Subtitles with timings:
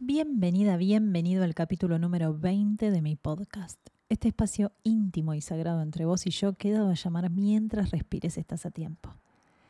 [0.00, 3.80] Bienvenida, bienvenido al capítulo número 20 de mi podcast.
[4.08, 8.64] Este espacio íntimo y sagrado entre vos y yo queda a llamar Mientras respires estás
[8.64, 9.12] a tiempo.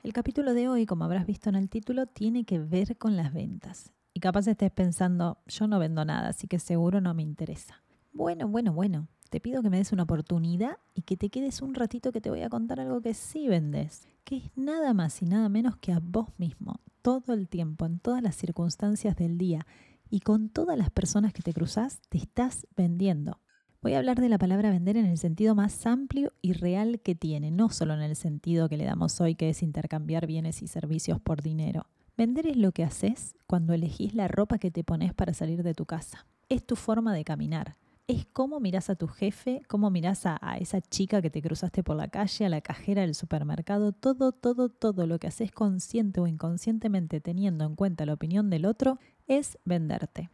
[0.03, 3.33] El capítulo de hoy, como habrás visto en el título, tiene que ver con las
[3.33, 3.91] ventas.
[4.12, 7.83] Y capaz estés pensando, yo no vendo nada, así que seguro no me interesa.
[8.13, 11.75] Bueno, bueno, bueno, te pido que me des una oportunidad y que te quedes un
[11.75, 15.25] ratito que te voy a contar algo que sí vendes, que es nada más y
[15.25, 19.67] nada menos que a vos mismo, todo el tiempo, en todas las circunstancias del día
[20.11, 23.40] y con todas las personas que te cruzas, te estás vendiendo.
[23.80, 27.14] Voy a hablar de la palabra vender en el sentido más amplio y real que
[27.14, 30.66] tiene, no solo en el sentido que le damos hoy, que es intercambiar bienes y
[30.66, 31.86] servicios por dinero.
[32.16, 35.75] Vender es lo que haces cuando elegís la ropa que te pones para salir de
[35.75, 36.27] tu casa.
[36.48, 37.77] Es tu forma de caminar.
[38.08, 41.84] Es cómo mirás a tu jefe, cómo mirás a, a, esa chica que te cruzaste
[41.84, 46.19] por la calle, a la cajera del supermercado, todo, todo, todo lo que haces consciente
[46.20, 50.31] o inconscientemente teniendo en cuenta la opinión del otro es venderte.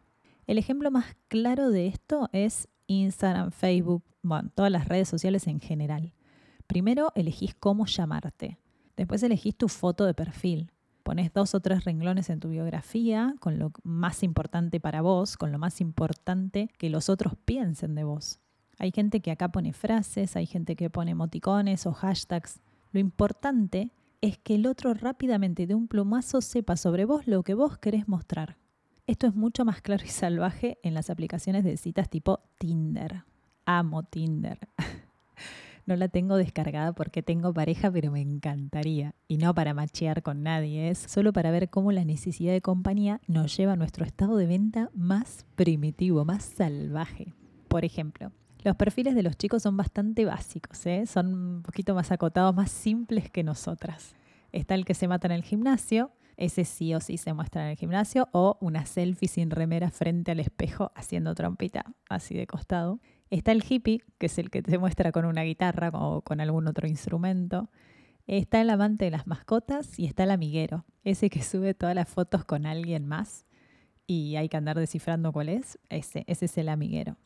[0.47, 5.59] El ejemplo más claro de esto es Instagram, Facebook, bueno, todas las redes sociales en
[5.59, 6.13] general.
[6.67, 8.57] Primero elegís cómo llamarte.
[8.97, 10.71] Después elegís tu foto de perfil.
[11.03, 15.51] Pones dos o tres renglones en tu biografía con lo más importante para vos, con
[15.51, 18.39] lo más importante que los otros piensen de vos.
[18.79, 22.61] Hay gente que acá pone frases, hay gente que pone emoticones o hashtags.
[22.91, 23.91] Lo importante
[24.21, 28.07] es que el otro rápidamente de un plumazo sepa sobre vos lo que vos querés
[28.07, 28.57] mostrar.
[29.07, 33.23] Esto es mucho más claro y salvaje en las aplicaciones de citas tipo Tinder.
[33.65, 34.59] Amo Tinder.
[35.87, 39.13] No la tengo descargada porque tengo pareja, pero me encantaría.
[39.27, 43.21] Y no para machear con nadie, es solo para ver cómo la necesidad de compañía
[43.27, 47.35] nos lleva a nuestro estado de venta más primitivo, más salvaje.
[47.67, 48.31] Por ejemplo,
[48.63, 51.05] los perfiles de los chicos son bastante básicos, ¿eh?
[51.05, 54.15] son un poquito más acotados, más simples que nosotras.
[54.51, 57.71] Está el que se mata en el gimnasio, ese sí o sí se muestra en
[57.71, 62.99] el gimnasio, o una selfie sin remera frente al espejo haciendo trompita, así de costado.
[63.29, 66.67] Está el hippie, que es el que se muestra con una guitarra o con algún
[66.67, 67.69] otro instrumento.
[68.27, 72.09] Está el amante de las mascotas y está el amiguero, ese que sube todas las
[72.09, 73.45] fotos con alguien más
[74.07, 75.79] y hay que andar descifrando cuál es.
[75.89, 77.17] Ese, ese es el amiguero.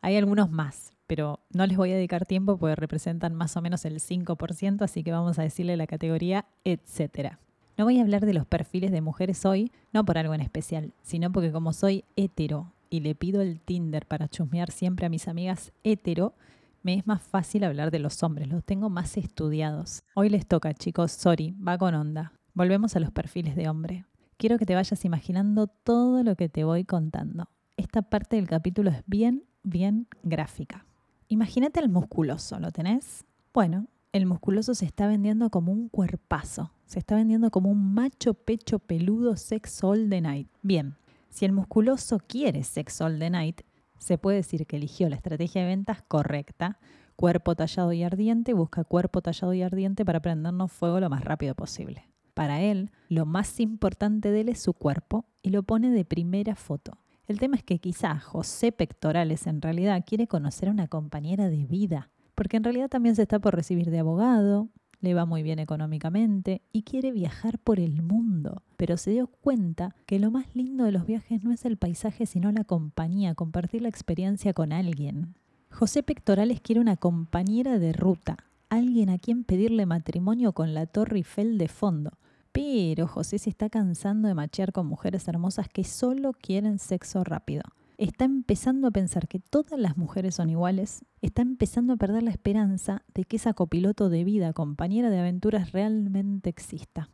[0.00, 3.84] Hay algunos más, pero no les voy a dedicar tiempo porque representan más o menos
[3.84, 7.38] el 5%, así que vamos a decirle la categoría etcétera.
[7.78, 10.92] No voy a hablar de los perfiles de mujeres hoy, no por algo en especial,
[11.02, 15.26] sino porque como soy hetero y le pido el Tinder para chusmear siempre a mis
[15.26, 16.34] amigas hetero,
[16.82, 20.02] me es más fácil hablar de los hombres, los tengo más estudiados.
[20.14, 22.32] Hoy les toca, chicos, sorry, va con onda.
[22.52, 24.04] Volvemos a los perfiles de hombre.
[24.36, 27.48] Quiero que te vayas imaginando todo lo que te voy contando.
[27.78, 30.84] Esta parte del capítulo es bien, bien gráfica.
[31.28, 33.24] Imagínate el musculoso, ¿lo tenés?
[33.54, 38.34] Bueno, el musculoso se está vendiendo como un cuerpazo, se está vendiendo como un macho
[38.34, 40.46] pecho peludo sex all the night.
[40.60, 40.96] Bien,
[41.30, 43.62] si el musculoso quiere sex all the night,
[43.96, 46.78] se puede decir que eligió la estrategia de ventas correcta.
[47.16, 51.54] Cuerpo tallado y ardiente busca cuerpo tallado y ardiente para prendernos fuego lo más rápido
[51.54, 52.10] posible.
[52.34, 56.56] Para él, lo más importante de él es su cuerpo y lo pone de primera
[56.56, 56.98] foto.
[57.26, 61.64] El tema es que quizá José Pectorales en realidad quiere conocer a una compañera de
[61.64, 64.68] vida, porque en realidad también se está por recibir de abogado,
[65.02, 69.94] le va muy bien económicamente y quiere viajar por el mundo, pero se dio cuenta
[70.06, 73.82] que lo más lindo de los viajes no es el paisaje, sino la compañía, compartir
[73.82, 75.34] la experiencia con alguien.
[75.70, 78.36] José Pectorales quiere una compañera de ruta,
[78.70, 82.12] alguien a quien pedirle matrimonio con la Torre Eiffel de fondo.
[82.52, 87.62] Pero José se está cansando de machear con mujeres hermosas que solo quieren sexo rápido
[88.02, 92.32] está empezando a pensar que todas las mujeres son iguales, está empezando a perder la
[92.32, 97.10] esperanza de que esa copiloto de vida, compañera de aventuras, realmente exista.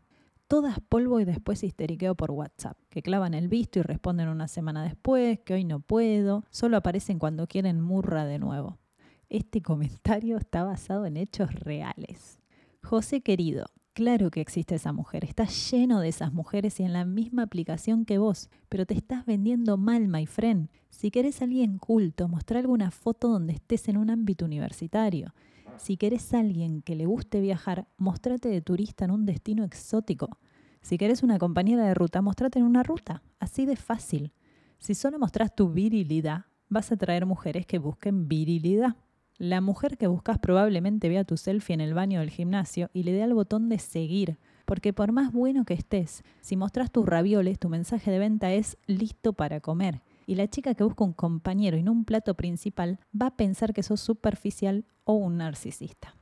[0.47, 4.83] Todas polvo y después histeriqueo por WhatsApp, que clavan el visto y responden una semana
[4.83, 8.79] después, que hoy no puedo, solo aparecen cuando quieren murra de nuevo.
[9.29, 12.41] Este comentario está basado en hechos reales.
[12.83, 13.67] José querido,
[13.99, 18.05] Claro que existe esa mujer, estás lleno de esas mujeres y en la misma aplicación
[18.05, 20.69] que vos, pero te estás vendiendo mal, my friend.
[20.89, 25.35] Si querés alguien culto, mostrar alguna foto donde estés en un ámbito universitario.
[25.79, 30.39] Si querés a alguien que le guste viajar, mostrate de turista en un destino exótico.
[30.81, 33.25] Si querés una compañera de ruta, mostrate en una ruta.
[33.41, 34.33] Así de fácil.
[34.79, 38.95] Si solo mostrás tu virilidad, vas a traer mujeres que busquen virilidad.
[39.39, 43.13] La mujer que buscas probablemente vea tu selfie en el baño del gimnasio y le
[43.13, 47.61] dé al botón de seguir, porque por más bueno que estés, si mostras tus ravioles,
[47.61, 50.03] tu mensaje de venta es listo para comer.
[50.27, 53.73] Y la chica que busca un compañero y no un plato principal va a pensar
[53.73, 56.17] que sos superficial o un narcisista.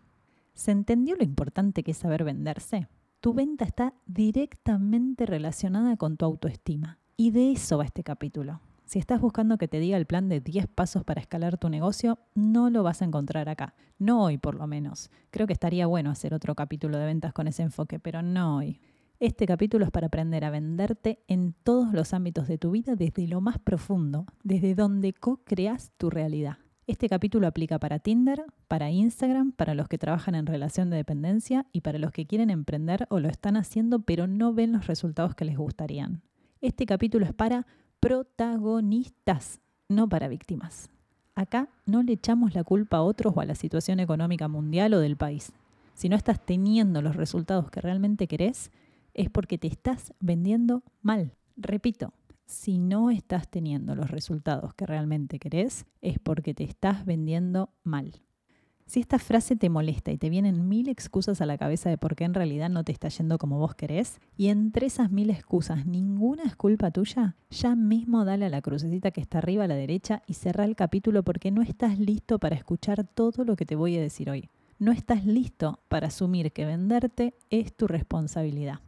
[0.53, 2.87] ¿Se entendió lo importante que es saber venderse?
[3.21, 6.99] Tu venta está directamente relacionada con tu autoestima.
[7.17, 10.41] Y de eso va este capítulo Si estás buscando que te diga el plan de
[10.41, 13.75] 10 pasos para escalar tu negocio, no lo vas a encontrar acá.
[13.99, 15.11] No hoy por lo menos.
[15.33, 18.81] Creo que estaría bueno hacer otro capítulo de ventas con ese enfoque, pero no hoy.
[19.19, 23.27] Este capítulo es para aprender a venderte en todos los ámbitos de tu vida desde
[23.27, 26.59] lo más profundo, desde donde co-creas tu realidad.
[26.87, 31.67] Este capítulo aplica para Tinder, para Instagram, para los que trabajan en relación de dependencia
[31.73, 35.35] y para los que quieren emprender o lo están haciendo pero no ven los resultados
[35.35, 36.23] que les gustarían.
[36.61, 37.67] Este capítulo es para
[38.07, 40.91] protagonistas, no para víctimas.
[41.35, 45.01] Acá no le echamos la culpa a otros o a la situación económica mundial o
[45.01, 45.53] del país.
[45.95, 48.71] Si no estás teniendo los resultados que realmente querés,
[49.13, 51.33] es porque te estás vendiendo mal.
[51.57, 52.13] Repito,
[52.45, 58.13] si no estás teniendo los resultados que realmente querés, es porque te estás vendiendo mal.
[58.87, 62.15] Si esta frase te molesta y te vienen mil excusas a la cabeza de por
[62.15, 65.87] qué en realidad no te está yendo como vos querés, y entre esas mil excusas
[65.87, 69.75] ninguna es culpa tuya, ya mismo dale a la crucecita que está arriba a la
[69.75, 73.75] derecha y cerrá el capítulo porque no estás listo para escuchar todo lo que te
[73.75, 74.51] voy a decir hoy.
[74.79, 78.81] No estás listo para asumir que venderte es tu responsabilidad.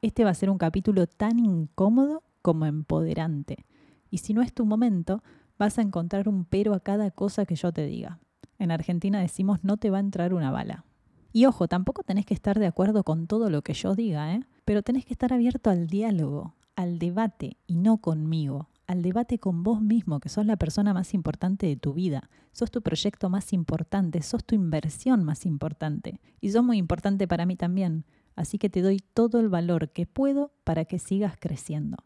[0.00, 3.66] Este va a ser un capítulo tan incómodo como empoderante.
[4.10, 5.22] Y si no es tu momento,
[5.58, 8.18] vas a encontrar un pero a cada cosa que yo te diga.
[8.58, 10.84] En Argentina decimos no te va a entrar una bala.
[11.32, 14.44] Y ojo, tampoco tenés que estar de acuerdo con todo lo que yo diga, ¿eh?
[14.64, 19.62] pero tenés que estar abierto al diálogo, al debate y no conmigo, al debate con
[19.62, 23.52] vos mismo, que sos la persona más importante de tu vida, sos tu proyecto más
[23.54, 28.04] importante, sos tu inversión más importante y sos muy importante para mí también.
[28.34, 31.96] Así que te doy todo el valor que puedo para que sigas creciendo.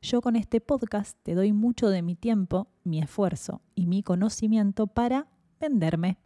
[0.00, 4.86] Yo con este podcast te doy mucho de mi tiempo, mi esfuerzo y mi conocimiento
[4.86, 5.26] para
[5.60, 6.18] venderme.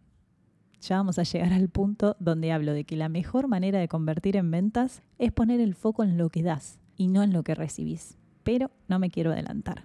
[0.81, 4.37] Ya vamos a llegar al punto donde hablo de que la mejor manera de convertir
[4.37, 7.55] en ventas es poner el foco en lo que das y no en lo que
[7.55, 8.19] recibís.
[8.43, 9.85] Pero no me quiero adelantar.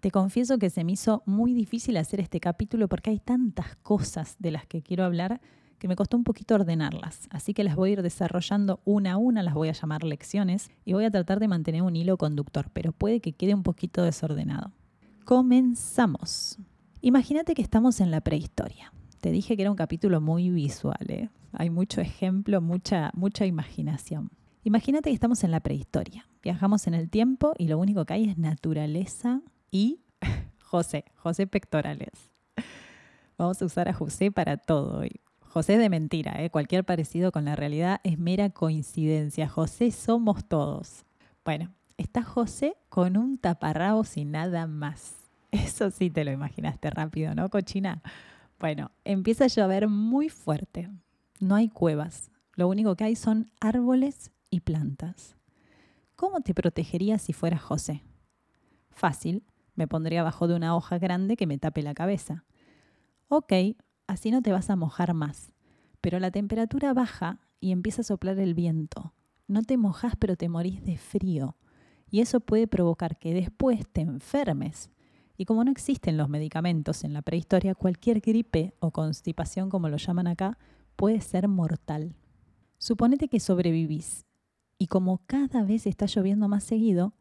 [0.00, 4.36] Te confieso que se me hizo muy difícil hacer este capítulo porque hay tantas cosas
[4.38, 5.40] de las que quiero hablar
[5.78, 7.26] que me costó un poquito ordenarlas.
[7.30, 10.70] Así que las voy a ir desarrollando una a una, las voy a llamar lecciones
[10.84, 14.02] y voy a tratar de mantener un hilo conductor, pero puede que quede un poquito
[14.02, 14.72] desordenado.
[15.24, 16.58] Comenzamos.
[17.04, 18.90] Imagínate que estamos en la prehistoria.
[19.20, 21.28] Te dije que era un capítulo muy visual, ¿eh?
[21.52, 24.30] hay mucho ejemplo, mucha, mucha imaginación.
[24.62, 26.26] Imagínate que estamos en la prehistoria.
[26.42, 30.00] Viajamos en el tiempo y lo único que hay es naturaleza y
[30.64, 32.30] José, José Pectorales.
[33.36, 35.20] Vamos a usar a José para todo hoy.
[35.40, 36.48] José es de mentira, ¿eh?
[36.48, 39.46] cualquier parecido con la realidad es mera coincidencia.
[39.46, 41.04] José somos todos.
[41.44, 45.23] Bueno, está José con un taparrabos y nada más.
[45.54, 48.02] Eso sí te lo imaginaste rápido, ¿no, cochina?
[48.58, 50.90] Bueno, empieza a llover muy fuerte.
[51.38, 52.32] No hay cuevas.
[52.54, 55.36] Lo único que hay son árboles y plantas.
[56.16, 58.02] ¿Cómo te protegerías si fueras José?
[58.90, 59.44] Fácil,
[59.76, 62.44] me pondría abajo de una hoja grande que me tape la cabeza.
[63.28, 63.52] Ok,
[64.08, 65.52] así no te vas a mojar más.
[66.00, 69.14] Pero la temperatura baja y empieza a soplar el viento.
[69.46, 71.56] No te mojas, pero te morís de frío.
[72.10, 74.90] Y eso puede provocar que después te enfermes
[75.36, 79.96] y como no existen los medicamentos en la prehistoria, cualquier gripe o constipación, como lo
[79.96, 80.58] llaman acá,
[80.96, 82.14] puede ser mortal.
[82.78, 84.26] Suponete que sobrevivís
[84.78, 87.14] y como cada vez está lloviendo más seguido,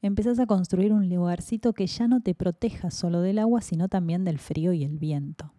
[0.00, 4.24] empezás a construir un lugarcito que ya no te proteja solo del agua, sino también
[4.24, 5.52] del frío y el viento.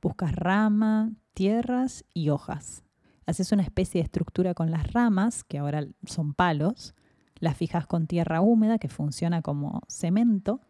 [0.00, 2.84] Buscas rama, tierras y hojas.
[3.26, 6.94] Haces una especie de estructura con las ramas, que ahora son palos,
[7.40, 10.60] las fijas con tierra húmeda, que funciona como cemento,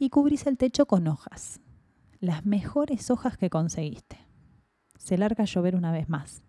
[0.00, 1.60] y cubrís el techo con hojas,
[2.20, 4.16] las mejores hojas que conseguiste.
[4.96, 6.42] Se larga a llover una vez más.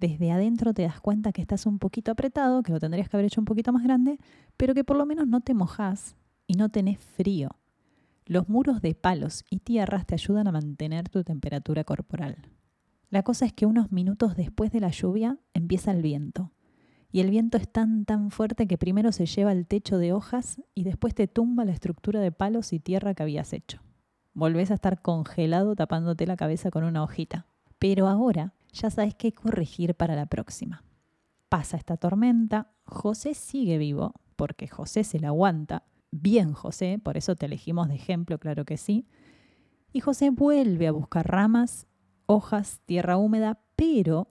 [0.00, 3.26] Desde adentro te das cuenta que estás un poquito apretado, que lo tendrías que haber
[3.26, 4.18] hecho un poquito más grande,
[4.56, 6.16] pero que por lo menos no te mojas
[6.46, 7.50] y no tenés frío.
[8.24, 12.48] Los muros de palos y tierras te ayudan a mantener tu temperatura corporal.
[13.10, 16.53] La cosa es que unos minutos después de la lluvia empieza el viento
[17.14, 20.60] y el viento es tan tan fuerte que primero se lleva el techo de hojas
[20.74, 23.78] y después te tumba la estructura de palos y tierra que habías hecho.
[24.32, 27.46] Volvés a estar congelado tapándote la cabeza con una hojita.
[27.78, 30.82] Pero ahora ya sabes qué corregir para la próxima.
[31.48, 35.84] Pasa esta tormenta, José sigue vivo, porque José se la aguanta.
[36.10, 39.06] Bien José, por eso te elegimos de ejemplo, claro que sí.
[39.92, 41.86] Y José vuelve a buscar ramas,
[42.26, 44.26] hojas, tierra húmeda, pero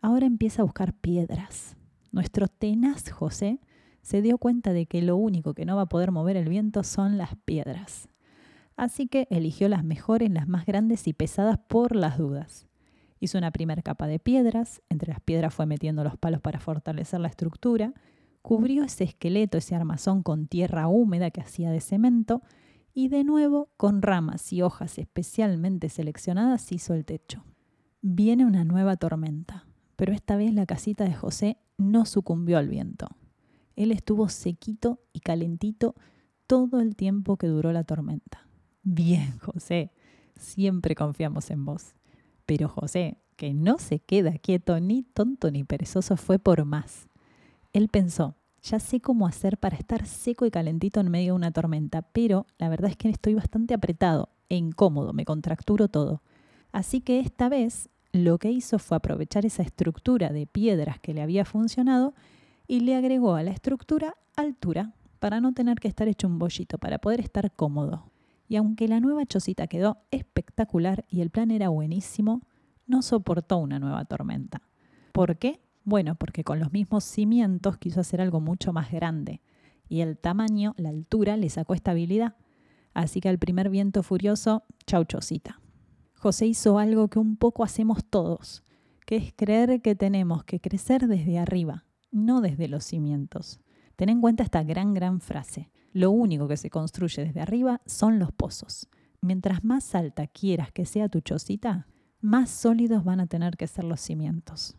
[0.00, 1.74] ahora empieza a buscar piedras.
[2.10, 3.60] Nuestro tenaz José
[4.02, 6.82] se dio cuenta de que lo único que no va a poder mover el viento
[6.82, 8.08] son las piedras.
[8.76, 12.68] Así que eligió las mejores, las más grandes y pesadas por las dudas.
[13.20, 17.20] Hizo una primera capa de piedras, entre las piedras fue metiendo los palos para fortalecer
[17.20, 17.92] la estructura,
[18.40, 22.42] cubrió ese esqueleto, ese armazón con tierra húmeda que hacía de cemento
[22.94, 27.44] y de nuevo con ramas y hojas especialmente seleccionadas hizo el techo.
[28.00, 33.08] Viene una nueva tormenta, pero esta vez la casita de José no sucumbió al viento.
[33.76, 35.94] Él estuvo sequito y calentito
[36.46, 38.46] todo el tiempo que duró la tormenta.
[38.82, 39.92] Bien, José,
[40.36, 41.94] siempre confiamos en vos.
[42.44, 47.08] Pero José, que no se queda quieto ni tonto ni perezoso, fue por más.
[47.72, 51.52] Él pensó, ya sé cómo hacer para estar seco y calentito en medio de una
[51.52, 56.22] tormenta, pero la verdad es que estoy bastante apretado e incómodo, me contracturo todo.
[56.72, 61.22] Así que esta vez lo que hizo fue aprovechar esa estructura de piedras que le
[61.22, 62.14] había funcionado
[62.66, 66.78] y le agregó a la estructura altura para no tener que estar hecho un bollito,
[66.78, 68.10] para poder estar cómodo.
[68.48, 72.40] Y aunque la nueva chocita quedó espectacular y el plan era buenísimo,
[72.86, 74.62] no soportó una nueva tormenta.
[75.12, 75.60] ¿Por qué?
[75.84, 79.42] Bueno, porque con los mismos cimientos quiso hacer algo mucho más grande
[79.88, 82.36] y el tamaño, la altura, le sacó estabilidad.
[82.94, 85.60] Así que al primer viento furioso, chau chocita.
[86.18, 88.64] José hizo algo que un poco hacemos todos,
[89.06, 93.60] que es creer que tenemos que crecer desde arriba, no desde los cimientos.
[93.94, 95.70] Ten en cuenta esta gran, gran frase.
[95.92, 98.88] Lo único que se construye desde arriba son los pozos.
[99.20, 101.86] Mientras más alta quieras que sea tu chocita,
[102.20, 104.76] más sólidos van a tener que ser los cimientos.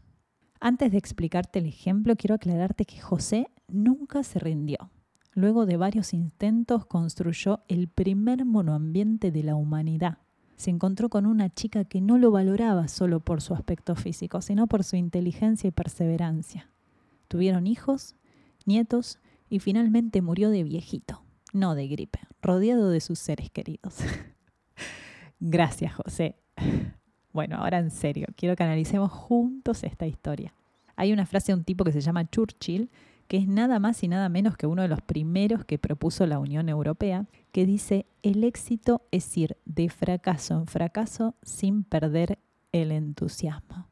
[0.59, 4.91] Antes de explicarte el ejemplo, quiero aclararte que José nunca se rindió.
[5.33, 10.17] Luego de varios intentos construyó el primer monoambiente de la humanidad.
[10.59, 14.67] Se encontró con una chica que no lo valoraba solo por su aspecto físico, sino
[14.67, 16.69] por su inteligencia y perseverancia.
[17.29, 18.17] Tuvieron hijos,
[18.65, 21.23] nietos y finalmente murió de viejito,
[21.53, 23.99] no de gripe, rodeado de sus seres queridos.
[25.39, 26.35] Gracias, José.
[27.31, 30.53] Bueno, ahora en serio, quiero que analicemos juntos esta historia.
[30.97, 32.89] Hay una frase de un tipo que se llama Churchill,
[33.29, 36.39] que es nada más y nada menos que uno de los primeros que propuso la
[36.39, 42.39] Unión Europea, que dice, el éxito es ir de fracaso en fracaso sin perder
[42.71, 43.87] el entusiasmo.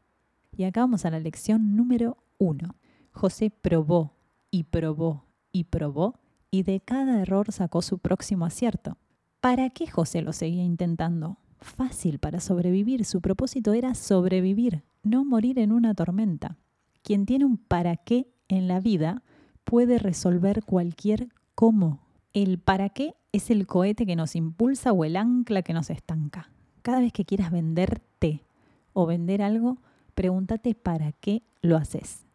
[0.58, 2.78] Y acá vamos a la lección número uno.
[3.12, 4.16] José probó
[4.50, 8.98] y probó y probó y de cada error sacó su próximo acierto.
[9.40, 11.38] ¿Para qué José lo seguía intentando?
[11.60, 13.06] Fácil para sobrevivir.
[13.06, 16.58] Su propósito era sobrevivir, no morir en una tormenta.
[17.04, 19.24] Quien tiene un para qué en la vida
[19.64, 22.00] puede resolver cualquier cómo.
[22.34, 26.50] El para qué es el cohete que nos impulsa o el ancla que nos estanca.
[26.82, 28.46] Cada vez que quieras venderte
[28.94, 29.78] o vender algo,
[30.16, 32.26] pregúntate para qué lo haces.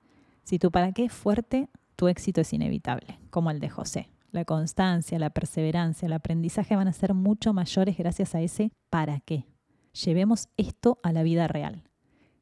[0.45, 4.09] Si tu para qué es fuerte, tu éxito es inevitable, como el de José.
[4.31, 9.21] La constancia, la perseverancia, el aprendizaje van a ser mucho mayores gracias a ese para
[9.21, 9.47] qué.
[9.93, 11.83] Llevemos esto a la vida real.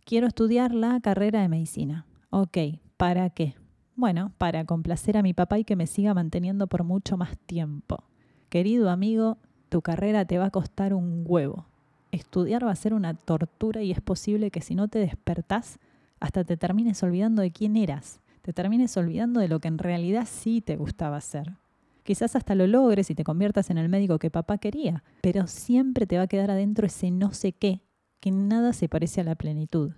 [0.05, 2.07] Quiero estudiar la carrera de medicina.
[2.31, 2.59] Ok,
[3.01, 3.55] ¿para qué?
[3.97, 8.05] Bueno, para complacer a mi papá y que me siga manteniendo por mucho más tiempo.
[8.51, 9.39] Querido amigo,
[9.71, 11.65] tu carrera te va a costar un huevo.
[12.13, 15.79] Estudiar va a ser una tortura y es posible que si no te despertás,
[16.21, 20.29] hasta te termines olvidando de quién eras, te termines olvidando de lo que en realidad
[20.31, 21.55] sí te gustaba hacer.
[22.03, 26.07] Quizás hasta lo logres y te conviertas en el médico que papá quería, pero siempre
[26.07, 27.81] te va a quedar adentro ese no sé qué,
[28.21, 29.93] que nada se parece a la plenitud.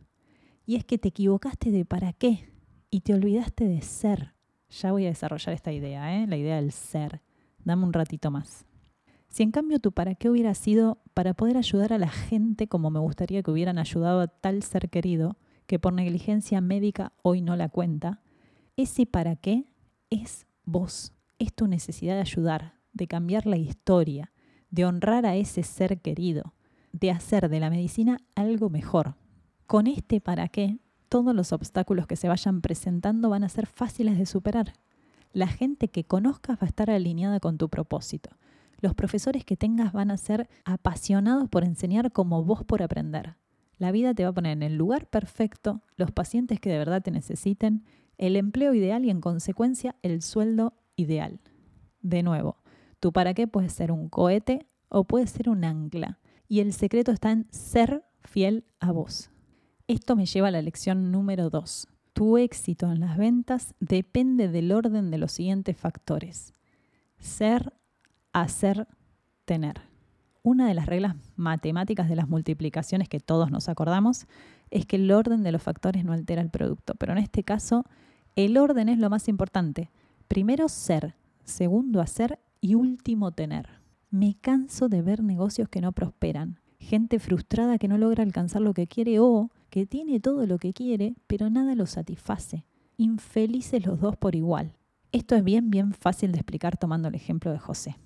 [0.67, 2.52] Y es que te equivocaste de para qué
[2.93, 4.35] y te olvidaste de ser.
[4.69, 6.27] Ya voy a desarrollar esta idea, ¿eh?
[6.27, 7.23] la idea del ser.
[7.65, 8.67] Dame un ratito más.
[9.29, 12.91] Si en cambio tu para qué hubiera sido para poder ayudar a la gente como
[12.91, 17.57] me gustaría que hubieran ayudado a tal ser querido, que por negligencia médica hoy no
[17.57, 18.21] la cuenta,
[18.77, 19.65] ese para qué
[20.11, 24.33] es vos, es tu necesidad de ayudar, de cambiar la historia,
[24.71, 26.53] de honrar a ese ser querido,
[26.93, 29.17] de hacer de la medicina algo mejor.
[29.67, 30.79] Con este para qué,
[31.13, 34.73] todos los obstáculos que se vayan presentando van a ser fáciles de superar.
[35.35, 38.31] La gente que conozcas va a estar alineada con tu propósito.
[38.81, 43.37] Los profesores que tengas van a ser apasionados por enseñar como vos por aprender.
[43.77, 47.03] La vida te va a poner en el lugar perfecto, los pacientes que de verdad
[47.03, 47.85] te necesiten,
[48.17, 51.41] el empleo ideal y en consecuencia el sueldo ideal.
[52.01, 52.57] De nuevo,
[53.01, 56.21] tu para qué puede ser un cohete o puede ser un ancla.
[56.49, 59.29] Y el secreto está en ser fiel a vos.
[59.93, 61.87] Esto me lleva a la lección número 2.
[62.15, 66.55] Tu éxito en las ventas depende del orden de los siguientes factores.
[67.19, 67.75] Ser,
[68.33, 68.89] hacer,
[69.45, 69.83] tener
[70.43, 74.29] una de las reglas matemáticas de las multiplicaciones que todos nos acordamos
[74.71, 77.85] es que el orden de los factores no altera el producto, pero en este caso
[78.35, 79.91] el orden es lo más importante.
[80.27, 83.69] Primero ser, segundo hacer y último tener.
[84.09, 88.73] Me canso de ver negocios que no prosperan, gente frustrada que no logra alcanzar lo
[88.73, 92.67] que quiere o que tiene todo lo que quiere, pero nada lo satisface.
[92.99, 94.77] Infelices los dos por igual.
[95.13, 97.97] Esto es bien, bien fácil de explicar tomando el ejemplo de José.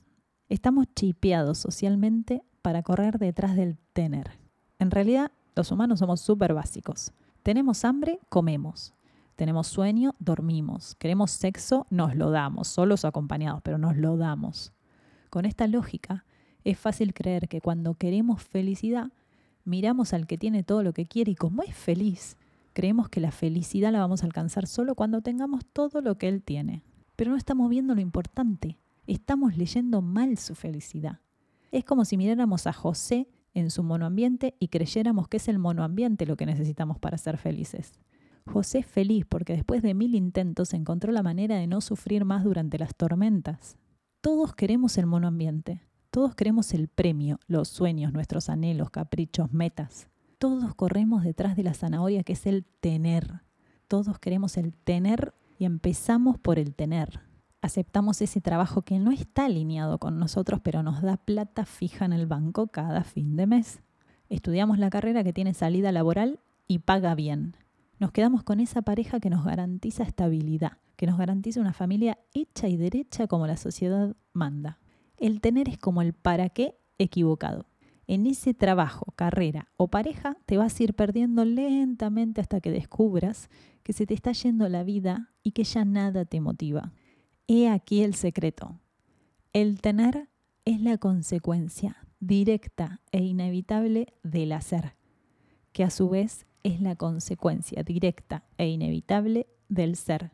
[0.48, 4.38] Estamos chipeados socialmente para correr detrás del tener.
[4.78, 7.10] En realidad, los humanos somos súper básicos.
[7.42, 8.94] Tenemos hambre, comemos.
[9.34, 10.94] Tenemos sueño, dormimos.
[10.94, 14.72] Queremos sexo, nos lo damos, solos o acompañados, pero nos lo damos.
[15.30, 16.26] Con esta lógica,
[16.62, 19.10] es fácil creer que cuando queremos felicidad,
[19.66, 22.36] miramos al que tiene todo lo que quiere y como es feliz,
[22.72, 26.42] creemos que la felicidad la vamos a alcanzar solo cuando tengamos todo lo que él
[26.42, 26.82] tiene.
[27.16, 31.20] Pero no estamos viendo lo importante, estamos leyendo mal su felicidad.
[31.72, 36.26] Es como si miráramos a José en su monoambiente y creyéramos que es el monoambiente
[36.26, 37.98] lo que necesitamos para ser felices.
[38.46, 42.44] José es feliz porque después de mil intentos encontró la manera de no sufrir más
[42.44, 43.76] durante las tormentas.
[44.20, 45.80] Todos queremos el monoambiente,
[46.16, 50.08] todos queremos el premio, los sueños, nuestros anhelos, caprichos, metas.
[50.38, 53.42] Todos corremos detrás de la zanahoria que es el tener.
[53.86, 57.20] Todos queremos el tener y empezamos por el tener
[57.60, 62.14] aceptamos ese trabajo que no está alineado con nosotros, pero nos da plata fija en
[62.14, 63.82] el banco cada fin de mes.
[64.30, 67.56] Estudiamos la carrera que tiene salida laboral y paga bien.
[67.98, 72.68] Nos quedamos con esa pareja que nos garantiza estabilidad, que nos garantiza una familia hecha
[72.68, 74.78] y derecha como la sociedad manda.
[75.18, 77.66] El tener es como el para qué equivocado.
[78.06, 83.50] En ese trabajo, carrera o pareja te vas a ir perdiendo lentamente hasta que descubras
[83.82, 86.92] que se te está yendo la vida y que ya nada te motiva.
[87.48, 88.80] He aquí el secreto.
[89.52, 90.28] El tener
[90.64, 94.96] es la consecuencia directa e inevitable del hacer,
[95.72, 100.32] que a su vez es la consecuencia directa e inevitable del ser.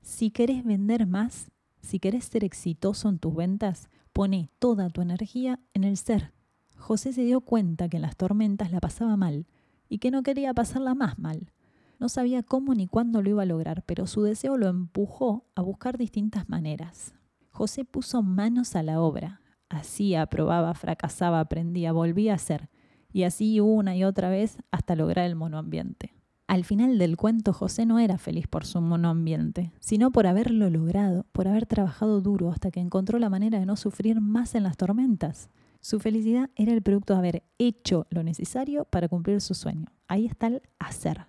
[0.00, 5.60] Si querés vender más, si querés ser exitoso en tus ventas, pone toda tu energía
[5.74, 6.32] en el ser.
[6.76, 9.46] José se dio cuenta que en las tormentas la pasaba mal
[9.88, 11.52] y que no quería pasarla más mal.
[11.98, 15.62] No sabía cómo ni cuándo lo iba a lograr, pero su deseo lo empujó a
[15.62, 17.14] buscar distintas maneras.
[17.50, 19.40] José puso manos a la obra.
[19.68, 22.70] Hacía, probaba, fracasaba, aprendía, volvía a hacer.
[23.12, 26.14] Y así una y otra vez hasta lograr el monoambiente.
[26.48, 31.26] Al final del cuento, José no era feliz por su monoambiente, sino por haberlo logrado,
[31.32, 34.78] por haber trabajado duro hasta que encontró la manera de no sufrir más en las
[34.78, 35.50] tormentas.
[35.82, 39.88] Su felicidad era el producto de haber hecho lo necesario para cumplir su sueño.
[40.08, 41.26] Ahí está el hacer.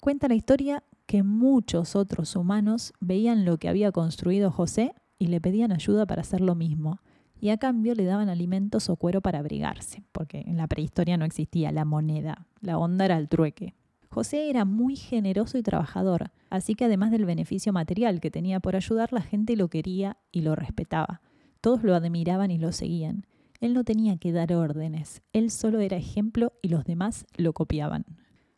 [0.00, 5.40] Cuenta la historia que muchos otros humanos veían lo que había construido José y le
[5.40, 6.98] pedían ayuda para hacer lo mismo.
[7.40, 11.24] Y a cambio le daban alimentos o cuero para abrigarse, porque en la prehistoria no
[11.24, 13.76] existía la moneda, la onda era el trueque.
[14.16, 18.74] José era muy generoso y trabajador, así que además del beneficio material que tenía por
[18.74, 21.20] ayudar, la gente lo quería y lo respetaba.
[21.60, 23.26] Todos lo admiraban y lo seguían.
[23.60, 28.06] Él no tenía que dar órdenes, él solo era ejemplo y los demás lo copiaban.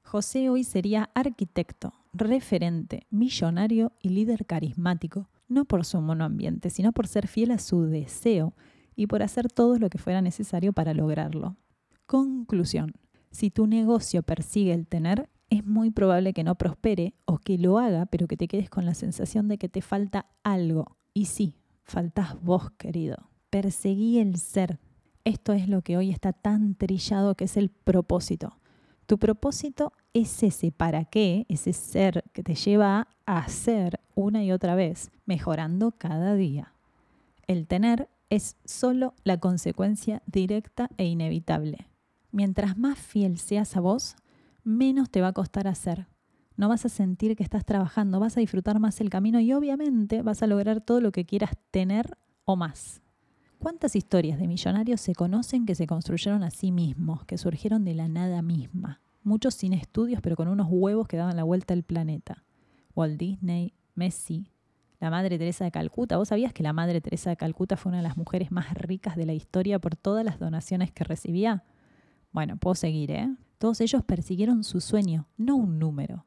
[0.05, 7.09] José hoy sería arquitecto, referente, millonario y líder carismático, no por su monoambiente, sino por
[7.09, 8.55] ser fiel a su deseo
[8.95, 11.57] y por hacer todo lo que fuera necesario para lograrlo.
[12.07, 12.95] Conclusión.
[13.33, 17.79] Si tu negocio persigue el tener, es muy probable que no prospere o que lo
[17.79, 20.97] haga, pero que te quedes con la sensación de que te falta algo.
[21.15, 23.31] Y sí, faltas vos, querido.
[23.51, 24.79] Perseguí el ser.
[25.25, 28.59] Esto es lo que hoy está tan trillado que es el propósito.
[29.07, 34.53] Tu propósito es ese para qué, ese ser que te lleva a hacer una y
[34.53, 36.75] otra vez, mejorando cada día.
[37.47, 41.89] El tener es solo la consecuencia directa e inevitable.
[42.31, 44.17] Mientras más fiel seas a vos,
[44.69, 46.07] menos te va a costar hacer.
[46.57, 50.23] No vas a sentir que estás trabajando, vas a disfrutar más el camino y obviamente
[50.23, 53.01] vas a lograr todo lo que quieras tener o más.
[53.59, 57.95] ¿Cuántas historias de millonarios se conocen que se construyeron a sí mismos, que surgieron de
[57.95, 59.01] la nada misma?
[59.23, 62.45] Muchos sin estudios, pero con unos huevos que daban la vuelta al planeta.
[62.95, 64.51] Walt Disney, Messi,
[65.01, 66.19] la Madre Teresa de Calcuta.
[66.19, 69.17] ¿Vos sabías que la Madre Teresa de Calcuta fue una de las mujeres más ricas
[69.17, 71.65] de la historia por todas las donaciones que recibía?
[72.33, 73.29] Bueno, puedo seguir, ¿eh?
[73.59, 76.27] Todos ellos persiguieron su sueño, no un número.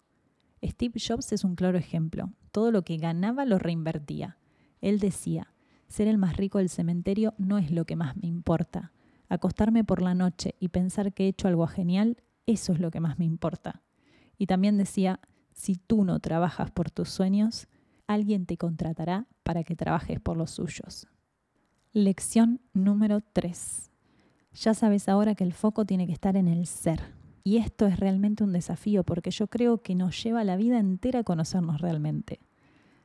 [0.64, 2.32] Steve Jobs es un claro ejemplo.
[2.52, 4.38] Todo lo que ganaba lo reinvertía.
[4.82, 5.54] Él decía,
[5.88, 8.92] ser el más rico del cementerio no es lo que más me importa.
[9.30, 13.00] Acostarme por la noche y pensar que he hecho algo genial, eso es lo que
[13.00, 13.82] más me importa.
[14.38, 15.22] Y también decía,
[15.54, 17.68] si tú no trabajas por tus sueños,
[18.08, 21.08] alguien te contratará para que trabajes por los suyos.
[21.94, 23.90] Lección número 3.
[24.54, 27.21] Ya sabes ahora que el foco tiene que estar en el ser.
[27.44, 31.20] Y esto es realmente un desafío porque yo creo que nos lleva la vida entera
[31.20, 32.40] a conocernos realmente.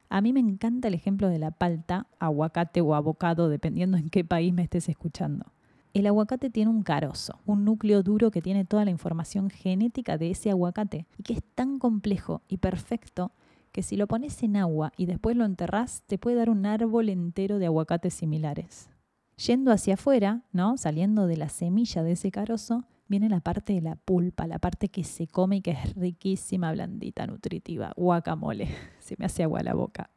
[0.08, 4.24] A mí me encanta el ejemplo de la palta, aguacate o abocado, dependiendo en qué
[4.24, 5.46] país me estés escuchando.
[5.94, 10.30] El aguacate tiene un carozo, un núcleo duro que tiene toda la información genética de
[10.30, 13.32] ese aguacate y que es tan complejo y perfecto
[13.72, 17.08] que si lo pones en agua y después lo enterrás, te puede dar un árbol
[17.08, 18.90] entero de aguacates similares.
[19.36, 20.76] Yendo hacia afuera, ¿no?
[20.76, 24.88] Saliendo de la semilla de ese carozo, viene la parte de la pulpa, la parte
[24.88, 28.68] que se come y que es riquísima, blandita, nutritiva, guacamole.
[29.00, 30.10] Se me hace agua la boca.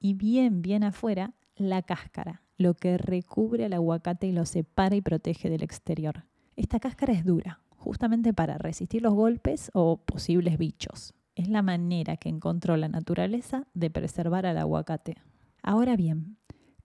[0.00, 5.00] Y bien, bien afuera, la cáscara, lo que recubre al aguacate y lo separa y
[5.00, 6.24] protege del exterior.
[6.56, 11.14] Esta cáscara es dura, justamente para resistir los golpes o posibles bichos.
[11.34, 15.16] Es la manera que encontró la naturaleza de preservar al aguacate.
[15.62, 16.36] Ahora bien,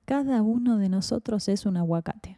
[0.06, 2.38] cada uno de nosotros es un aguacate.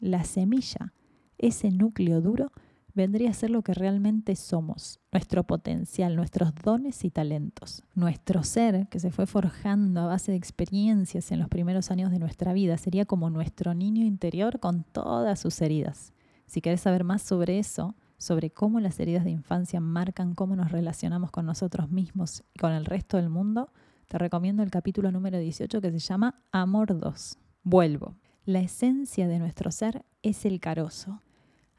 [0.00, 0.92] La semilla,
[1.38, 2.52] ese núcleo duro,
[2.94, 7.84] vendría a ser lo que realmente somos, nuestro potencial, nuestros dones y talentos.
[7.94, 12.18] Nuestro ser, que se fue forjando a base de experiencias en los primeros años de
[12.18, 16.12] nuestra vida, sería como nuestro niño interior con todas sus heridas.
[16.46, 20.72] Si querés saber más sobre eso, sobre cómo las heridas de infancia marcan cómo nos
[20.72, 23.70] relacionamos con nosotros mismos y con el resto del mundo,
[24.08, 27.38] te recomiendo el capítulo número 18 que se llama Amor 2.
[27.62, 28.16] Vuelvo.
[28.44, 31.20] La esencia de nuestro ser es el carozo.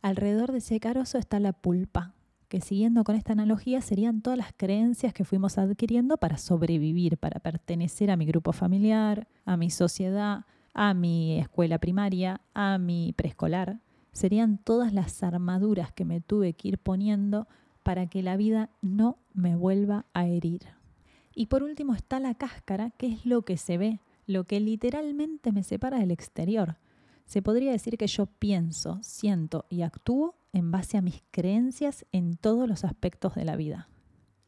[0.02, 2.14] Alrededor de ese carozo está la pulpa,
[2.48, 7.40] que siguiendo con esta analogía serían todas las creencias que fuimos adquiriendo para sobrevivir, para
[7.40, 13.80] pertenecer a mi grupo familiar, a mi sociedad, a mi escuela primaria, a mi preescolar
[14.12, 17.48] serían todas las armaduras que me tuve que ir poniendo
[17.84, 20.62] para que la vida no me vuelva a herir.
[21.34, 25.52] Y por último está la cáscara, que es lo que se ve, lo que literalmente
[25.52, 26.78] me separa del exterior.
[27.30, 32.38] Se podría decir que yo pienso, siento y actúo en base a mis creencias en
[32.38, 33.88] todos los aspectos de la vida.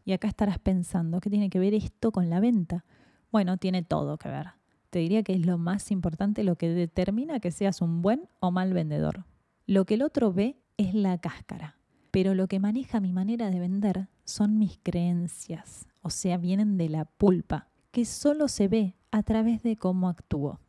[0.03, 2.83] Y acá estarás pensando, ¿qué tiene que ver esto con la venta?
[3.31, 4.53] Bueno, tiene todo que ver.
[4.89, 8.49] Te diría que es lo más importante, lo que determina que seas un buen o
[8.49, 9.25] mal vendedor.
[9.67, 11.77] Lo que el otro ve es la cáscara,
[12.09, 16.89] pero lo que maneja mi manera de vender son mis creencias, o sea, vienen de
[16.89, 20.59] la pulpa, que solo se ve a través de cómo actúo.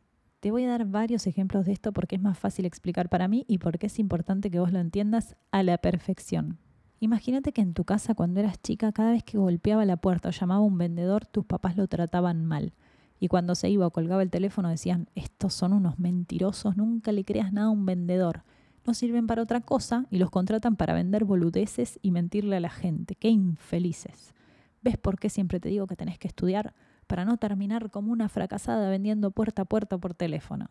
[0.43, 3.45] Te voy a dar varios ejemplos de esto porque es más fácil explicar para mí
[3.47, 6.57] y porque es importante que vos lo entiendas a la perfección.
[6.99, 10.31] Imagínate que en tu casa cuando eras chica, cada vez que golpeaba la puerta o
[10.33, 12.73] llamaba a un vendedor, tus papás lo trataban mal.
[13.21, 17.23] Y cuando se iba o colgaba el teléfono decían, estos son unos mentirosos, nunca le
[17.23, 18.43] creas nada a un vendedor
[18.85, 22.69] no sirven para otra cosa y los contratan para vender boludeces y mentirle a la
[22.69, 23.15] gente.
[23.15, 24.33] ¡Qué infelices!
[24.81, 26.73] ¿Ves por qué siempre te digo que tenés que estudiar?
[27.07, 30.69] Para no terminar como una fracasada vendiendo puerta a puerta por teléfono.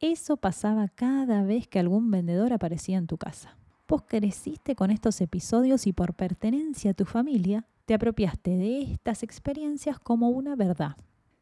[0.00, 3.56] Eso pasaba cada vez que algún vendedor aparecía en tu casa.
[3.86, 9.22] Vos creciste con estos episodios y por pertenencia a tu familia te apropiaste de estas
[9.22, 10.96] experiencias como una verdad.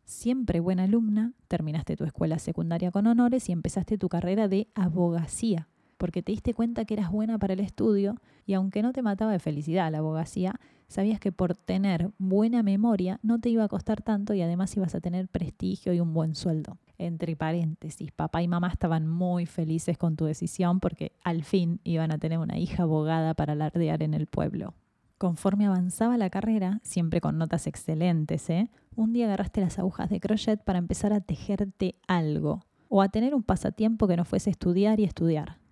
[0.04, 5.68] Siempre buena alumna, terminaste tu escuela secundaria con honores y empezaste tu carrera de abogacía
[6.02, 9.30] porque te diste cuenta que eras buena para el estudio y aunque no te mataba
[9.30, 10.58] de felicidad la abogacía,
[10.92, 14.94] sabías que por tener buena memoria no te iba a costar tanto y además ibas
[14.94, 16.78] a tener prestigio y un buen sueldo.
[16.98, 22.12] Entre paréntesis, papá y mamá estaban muy felices con tu decisión porque al fin iban
[22.12, 24.74] a tener una hija abogada para alardear en el pueblo.
[25.18, 28.70] Conforme avanzaba la carrera, siempre con notas excelentes, ¿eh?
[28.94, 33.34] un día agarraste las agujas de crochet para empezar a tejerte algo o a tener
[33.34, 35.62] un pasatiempo que no fuese estudiar y estudiar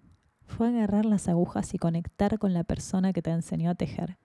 [0.50, 4.18] fue agarrar las agujas y conectar con la persona que te enseñó a tejer,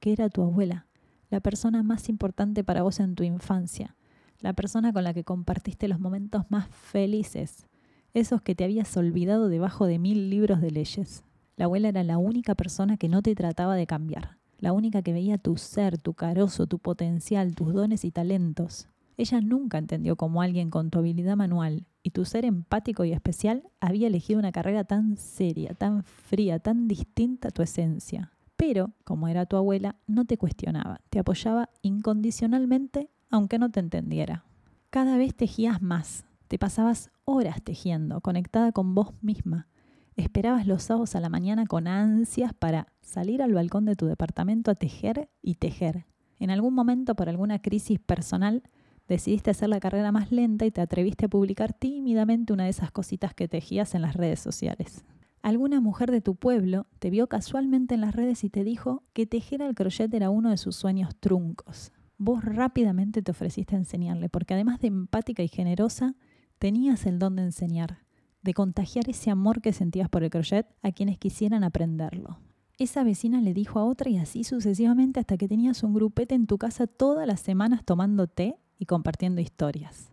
[0.00, 0.86] que era tu abuela,
[1.30, 3.96] la persona más importante para vos en tu infancia,
[4.40, 7.66] la persona con la que compartiste los momentos más felices,
[8.14, 11.22] esos que te habías olvidado debajo de mil libros de leyes.
[11.56, 15.12] La abuela era la única persona que no te trataba de cambiar, la única que
[15.12, 18.88] veía tu ser, tu carozo, tu potencial, tus dones y talentos.
[19.16, 23.64] Ella nunca entendió cómo alguien con tu habilidad manual y tu ser empático y especial
[23.78, 28.32] había elegido una carrera tan seria, tan fría, tan distinta a tu esencia.
[28.60, 34.44] Pero, como era tu abuela, no te cuestionaba, te apoyaba incondicionalmente aunque no te entendiera.
[34.90, 39.66] Cada vez tejías más, te pasabas horas tejiendo, conectada con vos misma.
[40.14, 44.70] Esperabas los sábados a la mañana con ansias para salir al balcón de tu departamento
[44.70, 46.04] a tejer y tejer.
[46.38, 48.62] En algún momento, por alguna crisis personal,
[49.08, 52.90] decidiste hacer la carrera más lenta y te atreviste a publicar tímidamente una de esas
[52.90, 55.06] cositas que tejías en las redes sociales.
[55.42, 59.26] Alguna mujer de tu pueblo te vio casualmente en las redes y te dijo que
[59.26, 61.92] tejer al crochet era uno de sus sueños truncos.
[62.18, 66.14] Vos rápidamente te ofreciste a enseñarle, porque además de empática y generosa,
[66.58, 68.00] tenías el don de enseñar,
[68.42, 72.38] de contagiar ese amor que sentías por el crochet a quienes quisieran aprenderlo.
[72.76, 76.46] Esa vecina le dijo a otra y así sucesivamente hasta que tenías un grupete en
[76.46, 80.12] tu casa todas las semanas tomando té y compartiendo historias.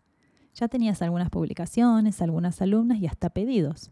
[0.54, 3.90] Ya tenías algunas publicaciones, algunas alumnas y hasta pedidos.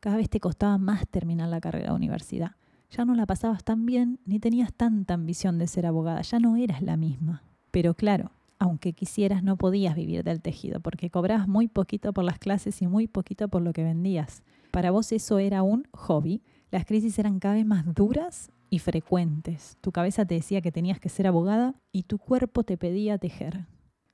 [0.00, 2.52] Cada vez te costaba más terminar la carrera de universidad.
[2.90, 6.56] Ya no la pasabas tan bien ni tenías tanta ambición de ser abogada, ya no
[6.56, 7.42] eras la misma.
[7.70, 12.38] Pero claro, aunque quisieras, no podías vivir del tejido, porque cobrabas muy poquito por las
[12.38, 14.42] clases y muy poquito por lo que vendías.
[14.70, 16.42] Para vos eso era un hobby.
[16.70, 19.76] Las crisis eran cada vez más duras y frecuentes.
[19.80, 23.66] Tu cabeza te decía que tenías que ser abogada y tu cuerpo te pedía tejer.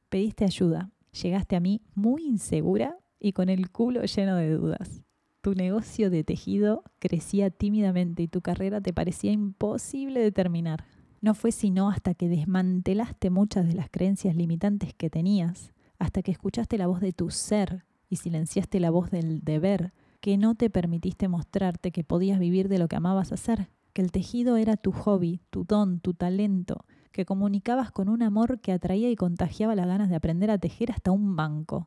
[0.09, 0.91] Pediste ayuda.
[1.23, 5.03] Llegaste a mí muy insegura y con el culo lleno de dudas.
[5.45, 10.87] Tu negocio de tejido crecía tímidamente y tu carrera te parecía imposible de terminar.
[11.21, 16.31] No fue sino hasta que desmantelaste muchas de las creencias limitantes que tenías, hasta que
[16.31, 20.71] escuchaste la voz de tu ser y silenciaste la voz del deber, que no te
[20.71, 24.93] permitiste mostrarte que podías vivir de lo que amabas hacer, que el tejido era tu
[24.93, 29.89] hobby, tu don, tu talento, que comunicabas con un amor que atraía y contagiaba las
[29.89, 31.87] ganas de aprender a tejer hasta un banco.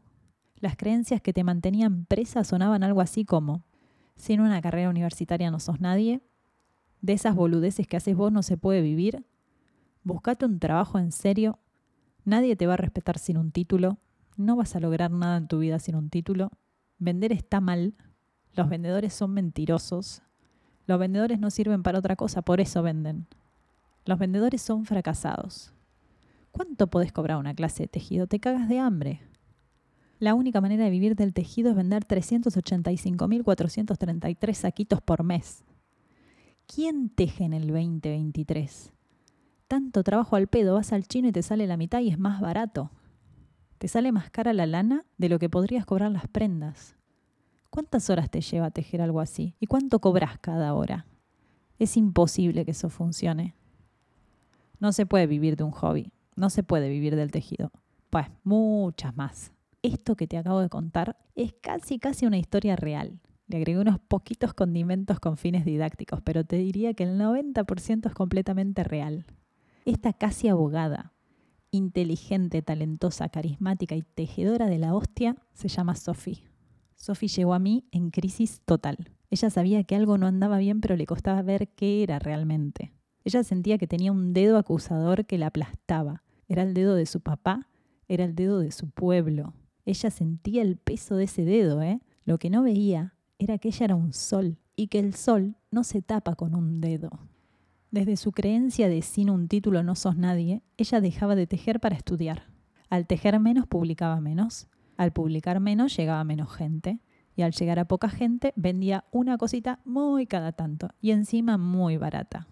[0.60, 3.63] Las creencias que te mantenían presa sonaban algo así como,
[4.15, 6.22] sin una carrera universitaria no sos nadie,
[7.02, 9.26] de esas boludeces que haces vos no se puede vivir,
[10.04, 11.60] buscate un trabajo en serio,
[12.26, 13.98] nadie te va a respetar sin un título,
[14.36, 16.52] no vas a lograr nada en tu vida sin un título,
[16.98, 17.93] vender está mal,
[18.58, 20.24] los vendedores son mentirosos.
[20.88, 23.28] Los vendedores no sirven para otra cosa, por eso venden.
[24.06, 25.74] Los vendedores son fracasados.
[26.52, 28.26] ¿Cuánto podés cobrar una clase de tejido?
[28.26, 29.22] Te cagas de hambre.
[30.19, 35.63] La única manera de vivir del tejido es vender 385.433 saquitos por mes.
[36.65, 38.93] ¿Quién teje en el 2023?
[39.67, 42.41] Tanto trabajo al pedo, vas al chino y te sale la mitad y es más
[42.41, 42.89] barato.
[43.77, 46.95] Te sale más cara la lana de lo que podrías cobrar las prendas.
[47.69, 49.53] ¿Cuántas horas te lleva tejer algo así?
[49.60, 51.06] ¿Y cuánto cobras cada hora?
[51.77, 53.53] Es imposible que eso funcione.
[54.80, 57.71] No se puede vivir de un hobby, no se puede vivir del tejido.
[58.10, 59.51] Pues muchas más.
[59.88, 63.21] Esto que te acabo de contar es casi casi una historia real.
[63.47, 68.13] Le agregué unos poquitos condimentos con fines didácticos, pero te diría que el 90% es
[68.13, 69.26] completamente real.
[69.86, 71.13] Esta casi abogada,
[71.71, 76.43] inteligente, talentosa, carismática y tejedora de la hostia se llama Sophie.
[76.97, 79.13] Sophie llegó a mí en crisis total.
[79.30, 82.91] Ella sabía que algo no andaba bien, pero le costaba ver qué era realmente.
[83.23, 86.23] Ella sentía que tenía un dedo acusador que la aplastaba.
[86.50, 87.69] Era el dedo de su papá,
[88.10, 89.54] era el dedo de su pueblo.
[89.88, 92.02] Ella sentía el peso de ese dedo, ¿eh?
[92.26, 95.86] Lo que no veía era que ella era un sol y que el sol no
[95.86, 97.10] se tapa con un dedo.
[97.89, 101.95] Desde su creencia de sin un título no sos nadie, ella dejaba de tejer para
[101.95, 102.47] estudiar.
[102.89, 107.00] Al tejer menos publicaba menos, al publicar menos llegaba menos gente
[107.38, 111.95] y al llegar a poca gente vendía una cosita muy cada tanto y encima muy
[111.95, 112.50] barata.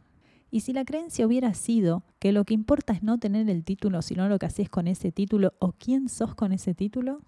[0.56, 4.02] Y si la creencia hubiera sido que lo que importa es no tener el título,
[4.02, 7.20] sino lo que haces con ese título o quién sos con ese título,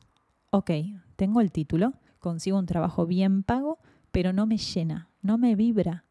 [0.50, 0.72] ok,
[1.18, 3.80] tengo el título, consigo un trabajo bien pago,
[4.14, 6.06] pero no me llena, no me vibra.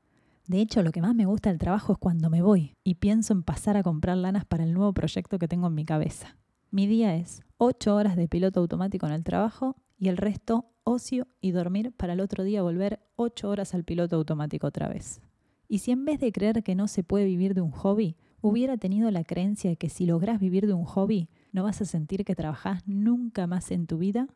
[0.47, 3.33] De hecho, lo que más me gusta del trabajo es cuando me voy y pienso
[3.33, 6.37] en pasar a comprar lanas para el nuevo proyecto que tengo en mi cabeza.
[6.71, 11.29] Mi día es 8 horas de piloto automático en el trabajo y el resto ocio
[11.41, 15.23] y dormir para el otro día volver 8 horas al piloto automático otra vez.
[15.69, 18.77] Y si en vez de creer que no se puede vivir de un hobby, hubiera
[18.77, 22.25] tenido la creencia de que si logras vivir de un hobby, no vas a sentir
[22.25, 24.29] que trabajás nunca más en tu vida,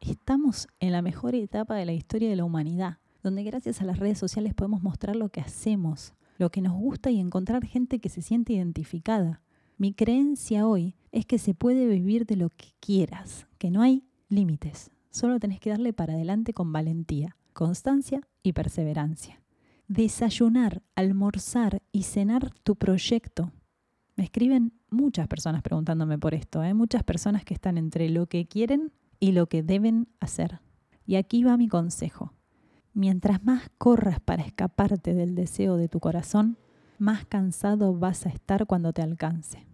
[0.00, 3.98] estamos en la mejor etapa de la historia de la humanidad, donde gracias a las
[3.98, 8.08] redes sociales podemos mostrar lo que hacemos, lo que nos gusta y encontrar gente que
[8.08, 9.42] se siente identificada.
[9.78, 14.04] Mi creencia hoy es que se puede vivir de lo que quieras, que no hay
[14.28, 14.90] límites.
[15.10, 19.41] Solo tenés que darle para adelante con valentía, constancia y perseverancia.
[19.94, 23.52] Desayunar, almorzar y cenar tu proyecto.
[24.16, 26.74] Me escriben muchas personas preguntándome por esto, hay ¿eh?
[26.74, 30.60] muchas personas que están entre lo que quieren y lo que deben hacer.
[31.04, 32.32] Y aquí va mi consejo.
[32.94, 36.56] Mientras más corras para escaparte del deseo de tu corazón,
[36.96, 39.66] más cansado vas a estar cuando te alcance.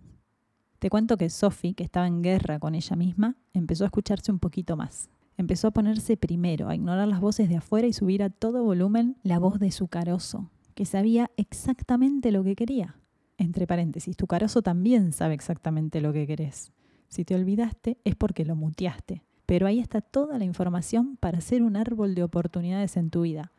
[0.81, 4.40] Te cuento que Sophie, que estaba en guerra con ella misma, empezó a escucharse un
[4.40, 5.11] poquito más.
[5.38, 9.16] Empezó a ponerse primero, a ignorar las voces de afuera y subir a todo volumen
[9.22, 12.96] la voz de su carozo, que sabía exactamente lo que quería.
[13.38, 16.72] Entre paréntesis, tu carozo también sabe exactamente lo que querés.
[17.07, 19.22] Si te olvidaste es porque lo muteaste.
[19.46, 23.53] Pero ahí está toda la información para ser un árbol de oportunidades en tu vida.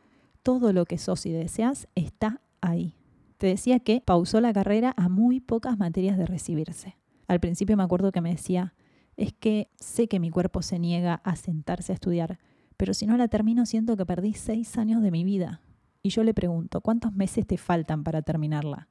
[0.44, 2.94] Todo lo que sos y deseas está ahí.
[3.38, 6.98] Te decía que pausó la carrera a muy pocas materias de recibirse.
[7.30, 8.74] Al principio me acuerdo que me decía,
[9.20, 12.40] es que sé que mi cuerpo se niega a sentarse a estudiar,
[12.78, 15.62] pero si no la termino siento que perdí seis años de mi vida.
[16.02, 18.88] Y yo le pregunto, ¿cuántos meses te faltan para terminarla?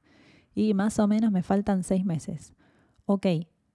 [0.53, 2.53] Y más o menos me faltan seis meses.
[3.05, 3.25] Ok,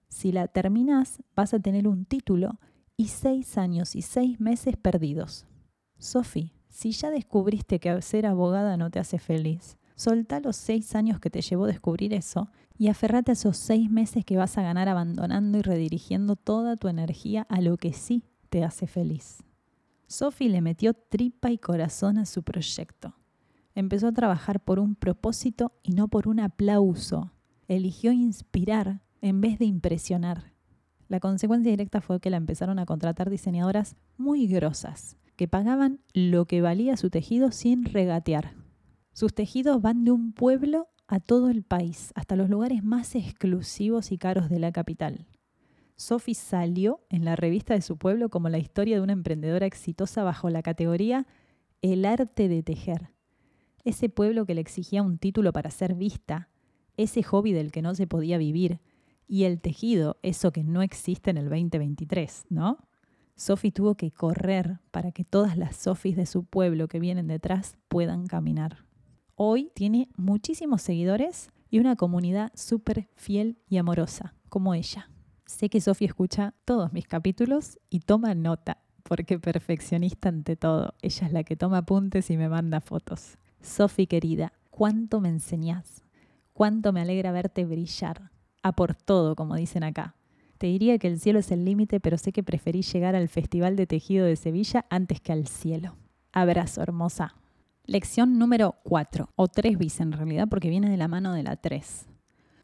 [0.07, 2.57] si la terminas vas a tener un título
[2.95, 5.45] y seis años y seis meses perdidos.
[5.97, 11.19] Sophie, si ya descubriste que ser abogada no te hace feliz, Soltá los seis años
[11.19, 14.89] que te llevó descubrir eso y aferrate a esos seis meses que vas a ganar
[14.89, 19.43] abandonando y redirigiendo toda tu energía a lo que sí te hace feliz.
[20.07, 23.15] Sophie le metió tripa y corazón a su proyecto.
[23.73, 27.31] Empezó a trabajar por un propósito y no por un aplauso.
[27.67, 30.53] Eligió inspirar en vez de impresionar.
[31.07, 36.45] La consecuencia directa fue que la empezaron a contratar diseñadoras muy grosas, que pagaban lo
[36.45, 38.64] que valía su tejido sin regatear.
[39.15, 44.11] Sus tejidos van de un pueblo a todo el país, hasta los lugares más exclusivos
[44.11, 45.25] y caros de la capital.
[45.95, 50.25] Sophie salió en la revista de su pueblo como la historia de una emprendedora exitosa
[50.25, 51.27] bajo la categoría
[51.81, 53.13] El arte de tejer.
[53.85, 56.49] Ese pueblo que le exigía un título para ser vista,
[56.97, 58.81] ese hobby del que no se podía vivir,
[59.29, 62.79] y el tejido, eso que no existe en el 2023, ¿no?
[63.37, 67.77] Sophie tuvo que correr para que todas las Sofis de su pueblo que vienen detrás
[67.87, 68.84] puedan caminar.
[69.37, 75.09] Hoy tiene muchísimos seguidores y una comunidad súper fiel y amorosa, como ella.
[75.45, 80.93] Sé que Sofía escucha todos mis capítulos y toma nota, porque perfeccionista ante todo.
[81.01, 83.37] Ella es la que toma apuntes y me manda fotos.
[83.61, 86.05] Sofi querida, cuánto me enseñás,
[86.53, 88.31] cuánto me alegra verte brillar,
[88.63, 90.15] a por todo, como dicen acá.
[90.57, 93.75] Te diría que el cielo es el límite, pero sé que preferí llegar al Festival
[93.75, 95.97] de Tejido de Sevilla antes que al cielo.
[96.31, 97.35] Abrazo, hermosa.
[97.87, 101.55] Lección número 4, o 3 bis en realidad, porque viene de la mano de la
[101.55, 102.07] 3.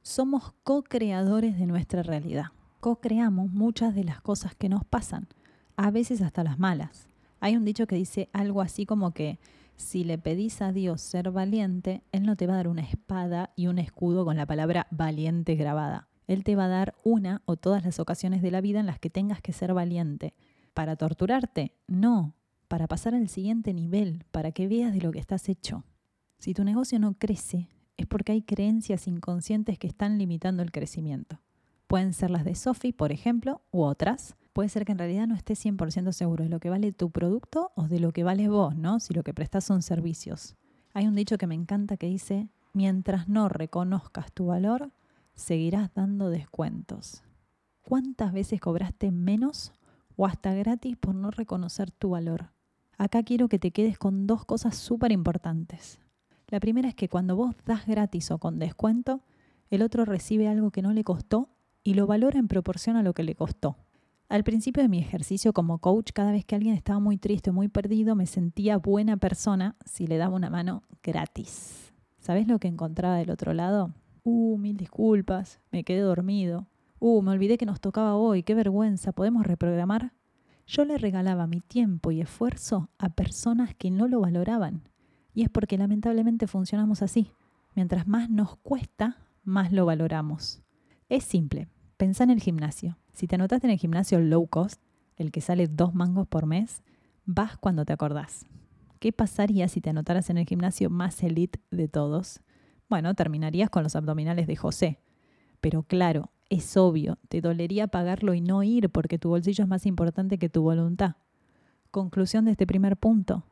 [0.02, 2.46] Somos co-creadores de nuestra realidad.
[2.80, 5.28] Co-creamos muchas de las cosas que nos pasan,
[5.76, 7.08] a veces hasta las malas.
[7.40, 9.38] Hay un dicho que dice algo así como que
[9.76, 13.52] si le pedís a Dios ser valiente, Él no te va a dar una espada
[13.56, 16.08] y un escudo con la palabra valiente grabada.
[16.26, 18.98] Él te va a dar una o todas las ocasiones de la vida en las
[18.98, 20.34] que tengas que ser valiente.
[20.74, 21.76] ¿Para torturarte?
[21.88, 22.34] No,
[22.72, 25.84] para pasar al siguiente nivel, para que veas de lo que estás hecho.
[26.38, 31.42] Si tu negocio no crece, es porque hay creencias inconscientes que están limitando el crecimiento.
[31.88, 34.38] Pueden ser las de Sophie, por ejemplo, u otras.
[34.54, 37.74] Puede ser que en realidad no estés 100% seguro de lo que vale tu producto
[37.76, 39.02] o de lo que vales vos, ¿no?
[39.02, 40.56] Si lo que prestas son servicios.
[40.94, 44.94] Hay un dicho que me encanta que dice, mientras no reconozcas tu valor,
[45.34, 47.22] seguirás dando descuentos.
[47.82, 49.74] ¿Cuántas veces cobraste menos
[50.16, 52.52] o hasta gratis por no reconocer tu valor?
[53.02, 56.00] Acá quiero que te quedes con dos cosas súper importantes.
[56.50, 59.22] La primera es que cuando vos das gratis o con descuento,
[59.72, 61.50] el otro recibe algo que no le costó
[61.84, 63.78] y lo valora en proporción a lo que le costó.
[64.30, 67.54] Al principio de mi ejercicio como coach, cada vez que alguien estaba muy triste o
[67.54, 71.92] muy perdido, me sentía buena persona si le daba una mano gratis.
[72.20, 73.96] ¿Sabes lo que encontraba del otro lado?
[74.24, 76.68] Uh, mil disculpas, me quedé dormido.
[77.00, 80.14] Uh, me olvidé que nos tocaba hoy, qué vergüenza, ¿podemos reprogramar?
[80.68, 84.84] Yo le regalaba mi tiempo y esfuerzo a personas que no lo valoraban.
[85.34, 87.32] Y es porque lamentablemente funcionamos así.
[87.76, 90.62] Mientras más nos cuesta, más lo valoramos.
[91.10, 91.68] Es simple.
[91.98, 92.98] Pensá en el gimnasio.
[93.14, 94.82] Si te anotaste en el gimnasio low cost,
[95.18, 96.84] el que sale dos mangos por mes,
[97.26, 98.46] vas cuando te acordás.
[99.00, 102.42] ¿Qué pasaría si te anotaras en el gimnasio más elite de todos?
[102.90, 105.00] Bueno, terminarías con los abdominales de José.
[105.60, 109.86] Pero claro, es obvio, te dolería pagarlo y no ir porque tu bolsillo es más
[109.86, 111.16] importante que tu voluntad.
[111.92, 113.46] Conclusión de este primer punto.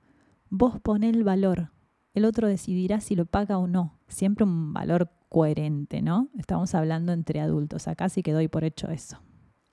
[0.49, 1.71] Vos poné el valor.
[2.13, 3.97] El otro decidirá si lo paga o no.
[4.09, 6.27] Siempre un valor coherente, ¿no?
[6.37, 7.87] Estamos hablando entre adultos.
[7.87, 9.21] Acá sí que doy por hecho eso.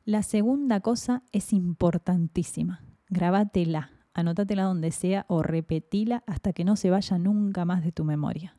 [0.04, 2.84] La segunda cosa es importantísima.
[3.08, 8.04] Grabátela, anótatela donde sea o repetila hasta que no se vaya nunca más de tu
[8.04, 8.55] memoria.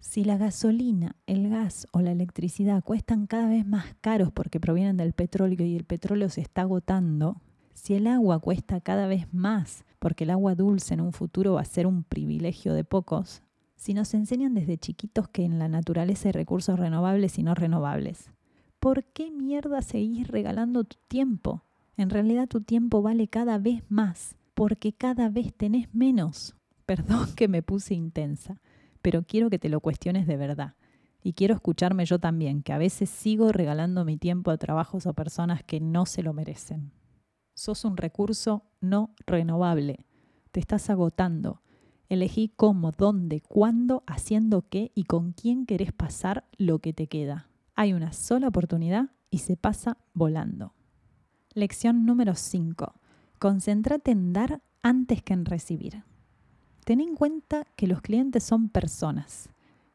[0.00, 4.96] Si la gasolina, el gas o la electricidad cuestan cada vez más caros porque provienen
[4.96, 7.40] del petróleo y el petróleo se está agotando,
[7.74, 11.60] si el agua cuesta cada vez más porque el agua dulce en un futuro va
[11.60, 13.42] a ser un privilegio de pocos,
[13.76, 18.30] si nos enseñan desde chiquitos que en la naturaleza hay recursos renovables y no renovables,
[18.80, 21.62] ¿por qué mierda seguís regalando tu tiempo?
[21.96, 26.56] En realidad tu tiempo vale cada vez más porque cada vez tenés menos.
[26.86, 28.60] Perdón que me puse intensa
[29.02, 30.74] pero quiero que te lo cuestiones de verdad.
[31.22, 35.14] Y quiero escucharme yo también, que a veces sigo regalando mi tiempo a trabajos o
[35.14, 36.92] personas que no se lo merecen.
[37.54, 40.06] Sos un recurso no renovable.
[40.50, 41.60] Te estás agotando.
[42.08, 47.48] Elegí cómo, dónde, cuándo, haciendo qué y con quién querés pasar lo que te queda.
[47.74, 50.74] Hay una sola oportunidad y se pasa volando.
[51.52, 52.94] Lección número 5.
[53.38, 56.02] Concéntrate en dar antes que en recibir
[56.90, 59.48] ten en cuenta que los clientes son personas.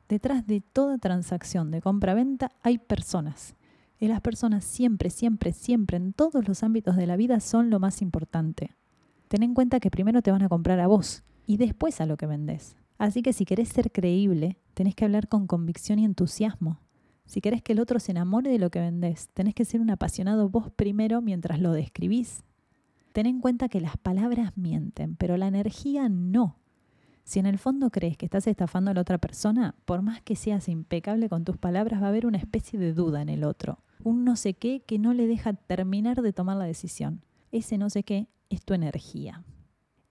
[0.07, 3.53] Detrás de toda transacción de compra-venta hay personas.
[3.99, 7.81] Y las personas siempre, siempre, siempre, en todos los ámbitos de la vida son lo
[7.81, 8.77] más importante.
[9.27, 12.15] Ten en cuenta que primero te van a comprar a vos y después a lo
[12.15, 12.77] que vendés.
[12.97, 16.79] Así que si querés ser creíble, tenés que hablar con convicción y entusiasmo.
[17.25, 19.89] Si querés que el otro se enamore de lo que vendés, tenés que ser un
[19.89, 22.45] apasionado vos primero mientras lo describís.
[23.11, 26.55] Ten en cuenta que las palabras mienten, pero la energía no.
[27.25, 30.35] Si en el fondo crees que estás estafando a la otra persona, por más que
[30.35, 33.79] seas impecable con tus palabras, va a haber una especie de duda en el otro.
[34.03, 37.23] Un no sé qué que no le deja terminar de tomar la decisión.
[37.51, 39.43] Ese no sé qué es tu energía.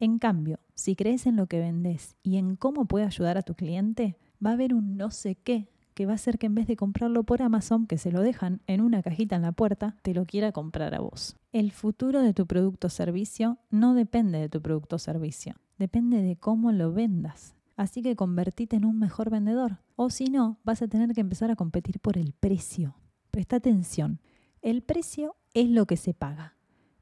[0.01, 3.55] En cambio, si crees en lo que vendes y en cómo puede ayudar a tu
[3.55, 6.67] cliente, va a haber un no sé qué que va a hacer que en vez
[6.67, 10.13] de comprarlo por Amazon, que se lo dejan en una cajita en la puerta, te
[10.13, 11.37] lo quiera comprar a vos.
[11.53, 16.23] El futuro de tu producto o servicio no depende de tu producto o servicio, depende
[16.23, 17.55] de cómo lo vendas.
[17.77, 19.79] Así que convertite en un mejor vendedor.
[19.97, 22.97] O si no, vas a tener que empezar a competir por el precio.
[23.31, 24.21] Presta atención.
[24.63, 26.57] El precio es lo que se paga.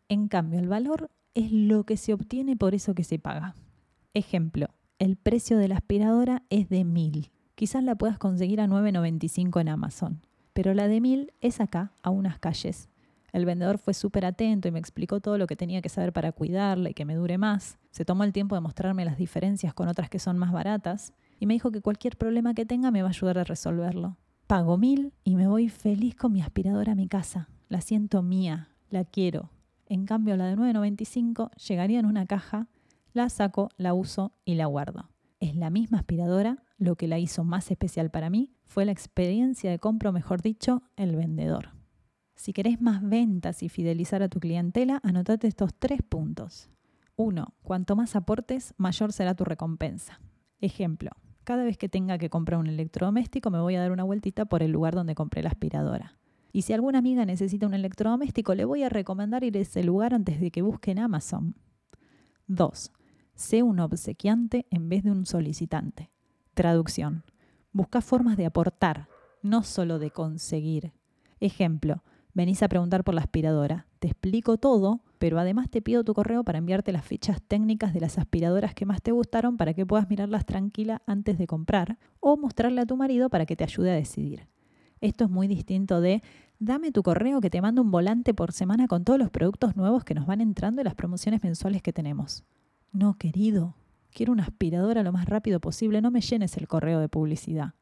[0.08, 3.54] En cambio, el valor es lo que se obtiene por eso que se paga.
[4.14, 4.68] Ejemplo,
[4.98, 7.30] el precio de la aspiradora es de 1000
[7.62, 10.26] quizás la puedas conseguir a 9.95 en Amazon.
[10.52, 12.88] Pero la de 1000 es acá, a unas calles.
[13.32, 16.32] El vendedor fue súper atento y me explicó todo lo que tenía que saber para
[16.32, 17.78] cuidarla y que me dure más.
[17.92, 21.46] Se tomó el tiempo de mostrarme las diferencias con otras que son más baratas y
[21.46, 24.16] me dijo que cualquier problema que tenga me va a ayudar a resolverlo.
[24.46, 27.50] Pago 1000 y me voy feliz con mi aspiradora a mi casa.
[27.68, 29.50] La siento mía, la quiero.
[29.86, 32.66] En cambio, la de 9.95 llegaría en una caja,
[33.12, 35.10] la saco, la uso y la guardo.
[35.38, 39.70] Es la misma aspiradora, lo que la hizo más especial para mí fue la experiencia
[39.70, 41.72] de compra, o mejor dicho, el vendedor.
[42.36, 46.71] Si querés más ventas y fidelizar a tu clientela, anotate estos tres puntos.
[47.16, 50.20] Uno, Cuanto más aportes, mayor será tu recompensa.
[50.60, 51.10] Ejemplo,
[51.44, 54.62] cada vez que tenga que comprar un electrodoméstico me voy a dar una vueltita por
[54.62, 56.16] el lugar donde compré la aspiradora.
[56.52, 60.14] Y si alguna amiga necesita un electrodoméstico, le voy a recomendar ir a ese lugar
[60.14, 61.56] antes de que busque en Amazon.
[62.46, 62.92] 2.
[63.34, 66.10] Sé un obsequiante en vez de un solicitante.
[66.54, 67.24] Traducción.
[67.72, 69.08] Busca formas de aportar,
[69.42, 70.92] no solo de conseguir.
[71.40, 72.02] Ejemplo,
[72.34, 73.86] venís a preguntar por la aspiradora.
[73.98, 78.00] Te explico todo, pero además te pido tu correo para enviarte las fichas técnicas de
[78.00, 82.36] las aspiradoras que más te gustaron para que puedas mirarlas tranquila antes de comprar o
[82.36, 84.48] mostrarle a tu marido para que te ayude a decidir.
[85.00, 86.22] Esto es muy distinto de
[86.58, 90.04] dame tu correo que te mando un volante por semana con todos los productos nuevos
[90.04, 92.44] que nos van entrando y las promociones mensuales que tenemos.
[92.92, 93.74] No, querido,
[94.12, 97.74] Quiero una aspiradora lo más rápido posible, no me llenes el correo de publicidad.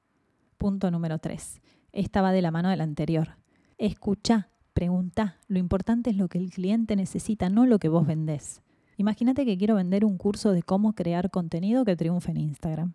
[0.59, 1.61] Punto número 3.
[1.93, 3.37] Esta va de la mano del anterior.
[3.81, 5.39] Escucha, pregunta.
[5.49, 8.61] Lo importante es lo que el cliente necesita, no lo que vos vendés.
[8.99, 12.93] Imagínate que quiero vender un curso de cómo crear contenido que triunfe en Instagram.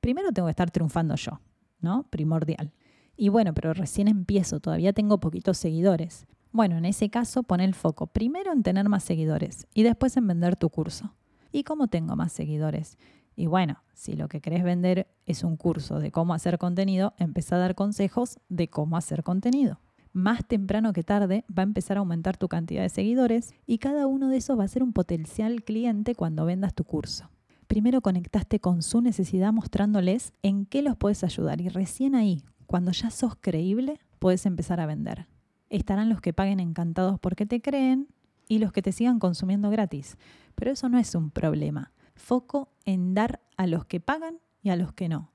[0.00, 1.42] Primero tengo que estar triunfando yo,
[1.80, 2.04] ¿no?
[2.08, 2.72] Primordial.
[3.14, 6.26] Y bueno, pero recién empiezo, todavía tengo poquitos seguidores.
[6.50, 10.26] Bueno, en ese caso pon el foco primero en tener más seguidores y después en
[10.28, 11.14] vender tu curso
[11.52, 12.96] y cómo tengo más seguidores.
[13.36, 17.56] Y bueno, si lo que querés vender es un curso de cómo hacer contenido, empieza
[17.56, 19.78] a dar consejos de cómo hacer contenido.
[20.12, 24.06] Más temprano que tarde va a empezar a aumentar tu cantidad de seguidores y cada
[24.06, 27.30] uno de esos va a ser un potencial cliente cuando vendas tu curso.
[27.66, 32.92] Primero conectaste con su necesidad mostrándoles en qué los puedes ayudar y recién ahí, cuando
[32.92, 35.28] ya sos creíble, puedes empezar a vender.
[35.70, 38.08] Estarán los que paguen encantados porque te creen
[38.48, 40.18] y los que te sigan consumiendo gratis.
[40.54, 41.92] Pero eso no es un problema.
[42.14, 45.32] Foco en dar a los que pagan y a los que no.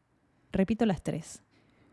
[0.52, 1.42] Repito las tres.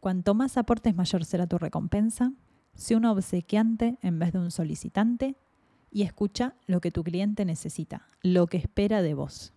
[0.01, 2.35] Cuanto más aportes, mayor será tu recompensa.
[2.75, 5.37] Sé un obsequiante en vez de un solicitante.
[5.91, 9.53] Y escucha lo que tu cliente necesita, lo que espera de vos.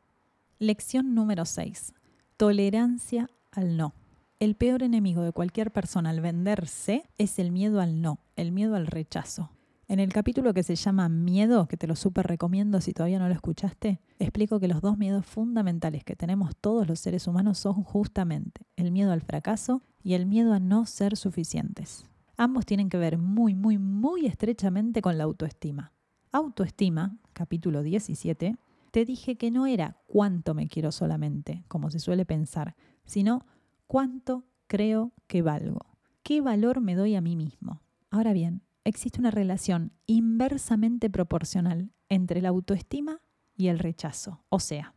[0.59, 1.93] Lección número 6.
[2.37, 3.95] Tolerancia al no.
[4.39, 8.75] El peor enemigo de cualquier persona al venderse es el miedo al no, el miedo
[8.75, 9.49] al rechazo.
[9.87, 13.29] En el capítulo que se llama Miedo, que te lo súper recomiendo si todavía no
[13.29, 17.81] lo escuchaste, explico que los dos miedos fundamentales que tenemos todos los seres humanos son
[17.83, 22.05] justamente el miedo al fracaso y el miedo a no ser suficientes.
[22.39, 25.91] Ambos tienen que ver muy, muy, muy estrechamente con la autoestima.
[26.31, 28.57] Autoestima, capítulo 17,
[28.91, 32.75] te dije que no era cuánto me quiero solamente, como se suele pensar,
[33.05, 33.47] sino
[33.87, 35.79] cuánto creo que valgo.
[36.21, 37.81] ¿Qué valor me doy a mí mismo?
[38.11, 43.19] Ahora bien, existe una relación inversamente proporcional entre la autoestima
[43.55, 44.43] y el rechazo.
[44.49, 44.93] O sea,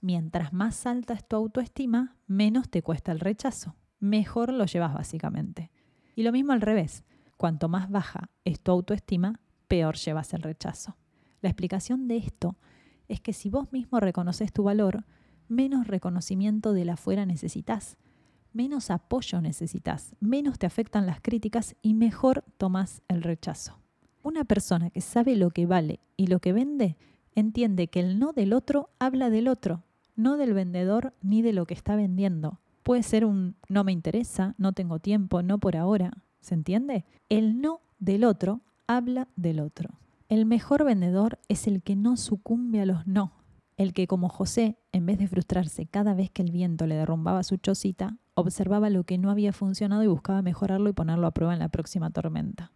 [0.00, 3.74] mientras más alta es tu autoestima, menos te cuesta el rechazo.
[3.98, 5.72] Mejor lo llevas básicamente.
[6.20, 7.02] Y lo mismo al revés.
[7.38, 10.98] Cuanto más baja es tu autoestima, peor llevas el rechazo.
[11.40, 12.58] La explicación de esto
[13.08, 15.06] es que si vos mismo reconoces tu valor,
[15.48, 17.96] menos reconocimiento de la afuera necesitas
[18.52, 23.78] menos apoyo necesitas, menos te afectan las críticas y mejor tomas el rechazo.
[24.22, 26.98] Una persona que sabe lo que vale y lo que vende
[27.34, 29.84] entiende que el no del otro habla del otro,
[30.16, 32.60] no del vendedor ni de lo que está vendiendo.
[32.90, 36.10] Puede ser un no me interesa, no tengo tiempo, no por ahora.
[36.40, 37.04] ¿Se entiende?
[37.28, 39.90] El no del otro habla del otro.
[40.28, 43.30] El mejor vendedor es el que no sucumbe a los no.
[43.76, 47.44] El que, como José, en vez de frustrarse cada vez que el viento le derrumbaba
[47.44, 51.52] su chocita, observaba lo que no había funcionado y buscaba mejorarlo y ponerlo a prueba
[51.52, 52.72] en la próxima tormenta.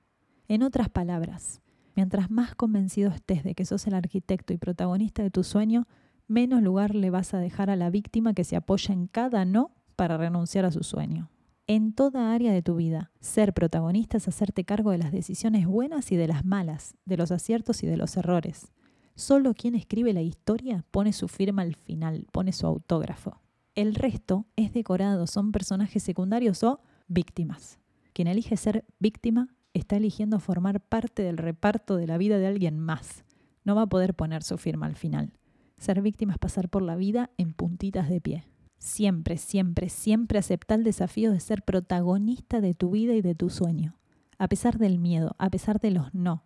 [0.47, 1.61] En otras palabras,
[1.97, 5.89] mientras más convencido estés de que sos el arquitecto y protagonista de tu sueño,
[6.29, 9.73] menos lugar le vas a dejar a la víctima que se apoya en cada no
[9.95, 11.31] para renunciar a su sueño.
[11.67, 16.13] En toda área de tu vida, ser protagonista es hacerte cargo de las decisiones buenas
[16.13, 18.71] y de las malas, de los aciertos y de los errores.
[19.15, 23.41] Solo quien escribe la historia pone su firma al final, pone su autógrafo.
[23.75, 27.79] El resto es decorado, son personajes secundarios o víctimas.
[28.13, 32.79] Quien elige ser víctima está eligiendo formar parte del reparto de la vida de alguien
[32.79, 33.25] más.
[33.65, 35.33] No va a poder poner su firma al final.
[35.79, 38.45] Ser víctima es pasar por la vida en puntitas de pie.
[38.79, 43.51] Siempre, siempre, siempre acepta el desafío de ser protagonista de tu vida y de tu
[43.51, 43.97] sueño.
[44.39, 46.45] A pesar del miedo, a pesar de los no.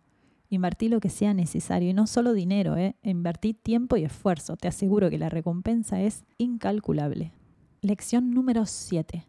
[0.49, 2.95] Invertí lo que sea necesario y no solo dinero, ¿eh?
[3.03, 4.57] invertí tiempo y esfuerzo.
[4.57, 7.33] Te aseguro que la recompensa es incalculable.
[7.81, 9.27] Lección número 7.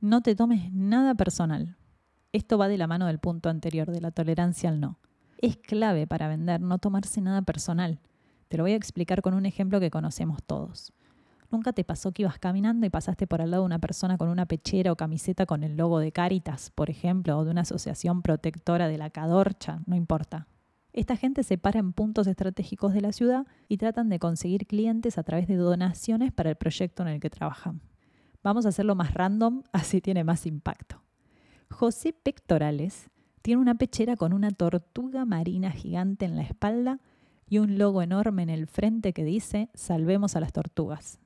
[0.00, 1.76] No te tomes nada personal.
[2.32, 4.98] Esto va de la mano del punto anterior, de la tolerancia al no.
[5.38, 8.00] Es clave para vender no tomarse nada personal.
[8.48, 10.92] Te lo voy a explicar con un ejemplo que conocemos todos.
[11.50, 14.28] ¿Nunca te pasó que ibas caminando y pasaste por al lado de una persona con
[14.28, 18.22] una pechera o camiseta con el logo de Caritas, por ejemplo, o de una asociación
[18.22, 19.80] protectora de la Cadorcha?
[19.86, 20.46] No importa.
[20.92, 25.18] Esta gente se para en puntos estratégicos de la ciudad y tratan de conseguir clientes
[25.18, 27.80] a través de donaciones para el proyecto en el que trabajan.
[28.42, 31.02] Vamos a hacerlo más random, así tiene más impacto.
[31.70, 33.10] José Pectorales
[33.42, 37.00] tiene una pechera con una tortuga marina gigante en la espalda
[37.48, 41.19] y un logo enorme en el frente que dice Salvemos a las tortugas.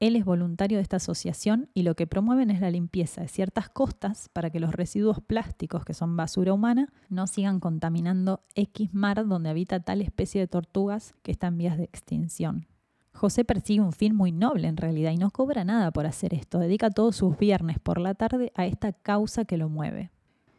[0.00, 3.68] Él es voluntario de esta asociación y lo que promueven es la limpieza de ciertas
[3.68, 9.26] costas para que los residuos plásticos, que son basura humana, no sigan contaminando X mar
[9.28, 12.66] donde habita tal especie de tortugas que está en vías de extinción.
[13.12, 16.58] José persigue un fin muy noble en realidad y no cobra nada por hacer esto.
[16.58, 20.10] Dedica todos sus viernes por la tarde a esta causa que lo mueve.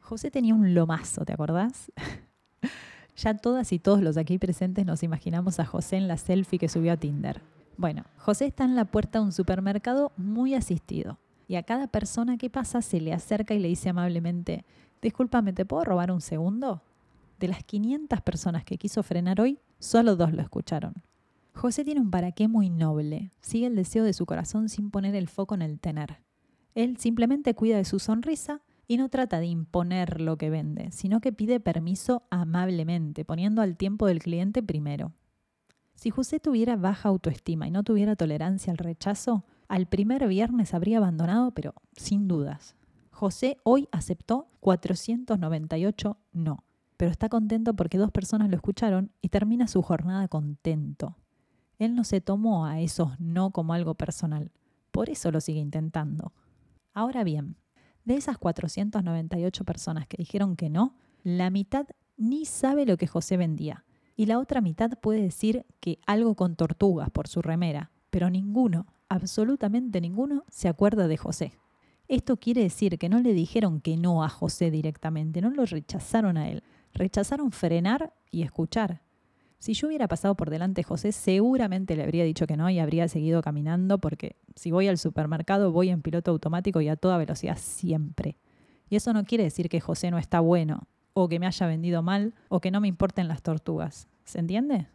[0.01, 1.91] José tenía un lomazo, ¿te acordás?
[3.15, 6.69] ya todas y todos los aquí presentes nos imaginamos a José en la selfie que
[6.69, 7.41] subió a Tinder.
[7.81, 11.17] Bueno, José está en la puerta de un supermercado muy asistido
[11.47, 14.65] y a cada persona que pasa se le acerca y le dice amablemente,
[15.01, 16.83] discúlpame, ¿te puedo robar un segundo?
[17.39, 20.93] De las 500 personas que quiso frenar hoy, solo dos lo escucharon.
[21.55, 23.31] José tiene un para qué muy noble.
[23.41, 26.19] Sigue el deseo de su corazón sin poner el foco en el tener.
[26.75, 31.19] Él simplemente cuida de su sonrisa y no trata de imponer lo que vende, sino
[31.19, 35.13] que pide permiso amablemente, poniendo al tiempo del cliente primero.
[36.01, 40.97] Si José tuviera baja autoestima y no tuviera tolerancia al rechazo, al primer viernes habría
[40.97, 42.75] abandonado, pero sin dudas.
[43.11, 46.63] José hoy aceptó 498 no,
[46.97, 51.17] pero está contento porque dos personas lo escucharon y termina su jornada contento.
[51.77, 54.51] Él no se tomó a esos no como algo personal.
[54.89, 56.33] Por eso lo sigue intentando.
[56.95, 57.57] Ahora bien,
[58.05, 61.85] de esas 498 personas que dijeron que no, la mitad
[62.17, 63.85] ni sabe lo que José vendía.
[64.15, 68.87] Y la otra mitad puede decir que algo con tortugas por su remera, pero ninguno,
[69.09, 71.53] absolutamente ninguno, se acuerda de José.
[72.07, 76.37] Esto quiere decir que no le dijeron que no a José directamente, no lo rechazaron
[76.37, 76.61] a él.
[76.93, 79.01] Rechazaron frenar y escuchar.
[79.59, 83.07] Si yo hubiera pasado por delante José, seguramente le habría dicho que no y habría
[83.07, 87.57] seguido caminando porque si voy al supermercado voy en piloto automático y a toda velocidad
[87.57, 88.37] siempre.
[88.89, 92.01] Y eso no quiere decir que José no está bueno, o que me haya vendido
[92.01, 94.07] mal, o que no me importen las tortugas.
[94.23, 94.87] ¿Se entiende?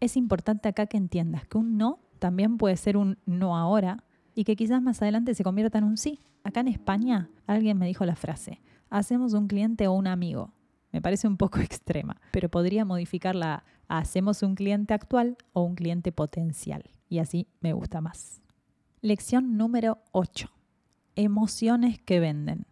[0.00, 4.04] Es importante acá que entiendas que un no también puede ser un no ahora
[4.34, 6.20] y que quizás más adelante se convierta en un sí.
[6.44, 8.60] Acá en España alguien me dijo la frase,
[8.90, 10.52] hacemos un cliente o un amigo.
[10.92, 15.74] Me parece un poco extrema, pero podría modificarla a hacemos un cliente actual o un
[15.74, 16.90] cliente potencial.
[17.08, 18.40] Y así me gusta más.
[19.00, 20.48] Lección número 8.
[21.16, 22.66] Emociones que venden.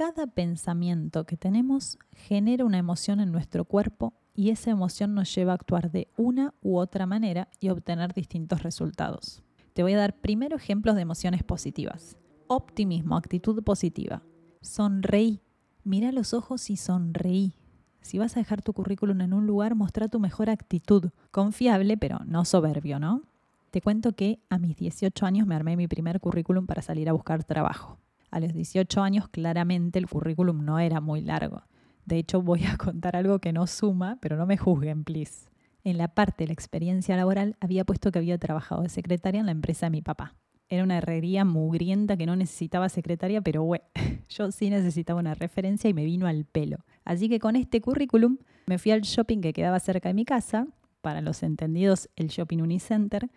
[0.00, 5.52] Cada pensamiento que tenemos genera una emoción en nuestro cuerpo y esa emoción nos lleva
[5.52, 9.42] a actuar de una u otra manera y obtener distintos resultados.
[9.74, 12.16] Te voy a dar primero ejemplos de emociones positivas.
[12.46, 14.22] Optimismo, actitud positiva.
[14.62, 15.42] Sonreí,
[15.84, 17.52] Mira los ojos y sonreí.
[18.00, 21.10] Si vas a dejar tu currículum en un lugar, muestra tu mejor actitud.
[21.30, 23.24] Confiable, pero no soberbio, ¿no?
[23.70, 27.12] Te cuento que a mis 18 años me armé mi primer currículum para salir a
[27.12, 27.98] buscar trabajo.
[28.30, 31.62] A los 18 años claramente el currículum no era muy largo.
[32.04, 35.48] De hecho, voy a contar algo que no suma, pero no me juzguen, please.
[35.82, 39.46] En la parte de la experiencia laboral había puesto que había trabajado de secretaria en
[39.46, 40.34] la empresa de mi papá.
[40.68, 43.84] Era una herrería mugrienta que no necesitaba secretaria, pero bueno,
[44.28, 46.84] yo sí necesitaba una referencia y me vino al pelo.
[47.04, 50.68] Así que con este currículum me fui al shopping que quedaba cerca de mi casa,
[51.00, 53.30] para los entendidos el Shopping Unicenter,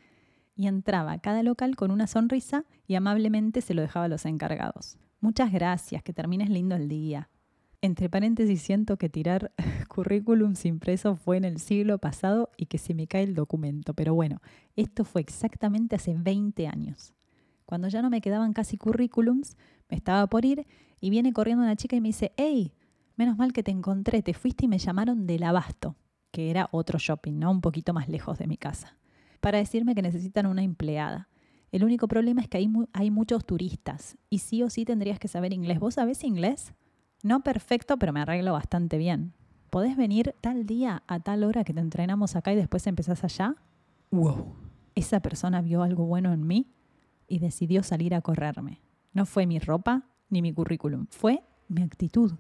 [0.56, 4.26] y entraba a cada local con una sonrisa y amablemente se lo dejaba a los
[4.26, 4.98] encargados.
[5.20, 7.30] Muchas gracias, que termines lindo el día.
[7.82, 9.52] Entre paréntesis siento que tirar
[9.88, 14.14] currículums impresos fue en el siglo pasado y que se me cae el documento, pero
[14.14, 14.42] bueno,
[14.76, 17.14] esto fue exactamente hace 20 años.
[17.66, 19.58] Cuando ya no me quedaban casi currículums,
[19.90, 20.68] me estaba por ir
[21.00, 22.74] y viene corriendo una chica y me dice, hey,
[23.16, 25.96] menos mal que te encontré, te fuiste y me llamaron del Abasto,
[26.32, 27.52] que era otro shopping, ¿no?
[27.52, 28.98] Un poquito más lejos de mi casa
[29.44, 31.28] para decirme que necesitan una empleada.
[31.74, 35.28] El único problema es que hay, hay muchos turistas y sí o sí tendrías que
[35.28, 35.82] saber inglés.
[35.82, 36.74] ¿Vos sabés inglés?
[37.24, 39.34] No perfecto, pero me arreglo bastante bien.
[39.70, 43.58] ¿Podés venir tal día a tal hora que te entrenamos acá y después empezás allá?
[44.12, 44.56] ¡Wow!
[44.96, 46.72] Esa persona vio algo bueno en mí
[47.28, 48.80] y decidió salir a correrme.
[49.12, 52.32] No fue mi ropa ni mi currículum, fue mi actitud.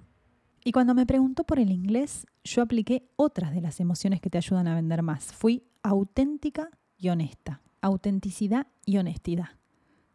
[0.63, 4.37] Y cuando me preguntó por el inglés, yo apliqué otras de las emociones que te
[4.37, 5.33] ayudan a vender más.
[5.33, 6.69] Fui auténtica
[7.03, 7.61] y honesta.
[7.81, 9.49] Autenticidad y honestidad.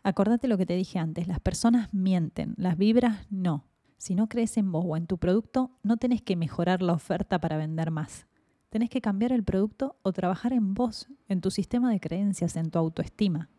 [0.03, 3.67] Acordate lo que te dije antes, las personas mienten, las vibras no.
[3.99, 7.41] Si no crees en vos o en tu producto, no tenés que mejorar la oferta
[7.41, 8.27] para vender más.
[8.71, 12.71] Tenés que cambiar el producto o trabajar en vos, en tu sistema de creencias, en
[12.71, 13.51] tu autoestima.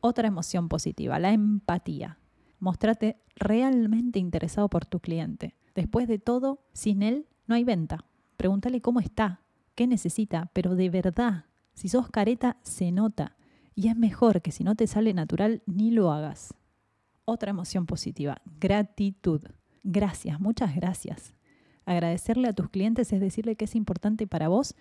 [0.00, 2.18] Otra emoción positiva, la empatía.
[2.58, 5.56] Mostrate realmente interesado por tu cliente.
[5.74, 8.04] Después de todo, sin él no hay venta.
[8.36, 9.40] Pregúntale cómo está,
[9.74, 11.46] qué necesita, pero de verdad,
[11.76, 13.36] si sos careta, se nota.
[13.74, 16.54] Y es mejor que si no te sale natural, ni lo hagas.
[17.26, 19.42] Otra emoción positiva, gratitud.
[19.84, 21.34] Gracias, muchas gracias.
[21.84, 24.74] Agradecerle a tus clientes es decirle que es importante para vos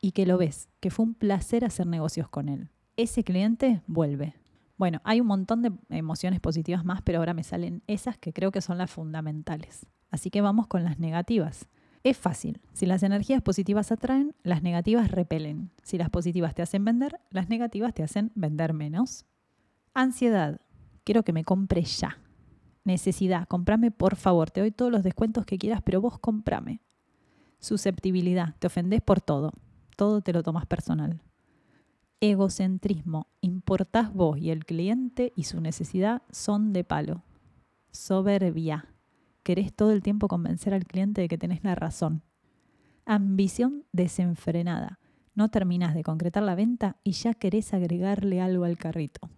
[0.00, 2.68] y que lo ves, que fue un placer hacer negocios con él.
[2.96, 4.34] Ese cliente vuelve.
[4.76, 8.50] Bueno, hay un montón de emociones positivas más, pero ahora me salen esas que creo
[8.50, 9.86] que son las fundamentales.
[10.10, 11.68] Así que vamos con las negativas.
[12.02, 12.60] Es fácil.
[12.72, 15.70] Si las energías positivas atraen, las negativas repelen.
[15.82, 19.26] Si las positivas te hacen vender, las negativas te hacen vender menos.
[19.92, 20.60] Ansiedad.
[21.04, 22.18] Quiero que me compre ya.
[22.84, 23.46] Necesidad.
[23.46, 24.50] Comprame por favor.
[24.50, 26.80] Te doy todos los descuentos que quieras, pero vos comprame.
[27.58, 28.54] Susceptibilidad.
[28.58, 29.52] Te ofendés por todo.
[29.96, 31.20] Todo te lo tomas personal.
[32.20, 33.26] Egocentrismo.
[33.42, 37.24] Importás vos y el cliente y su necesidad son de palo.
[37.90, 38.86] Soberbia
[39.42, 42.22] querés todo el tiempo convencer al cliente de que tenés la razón.
[43.06, 44.98] Ambición desenfrenada.
[45.34, 49.30] No terminás de concretar la venta y ya querés agregarle algo al carrito.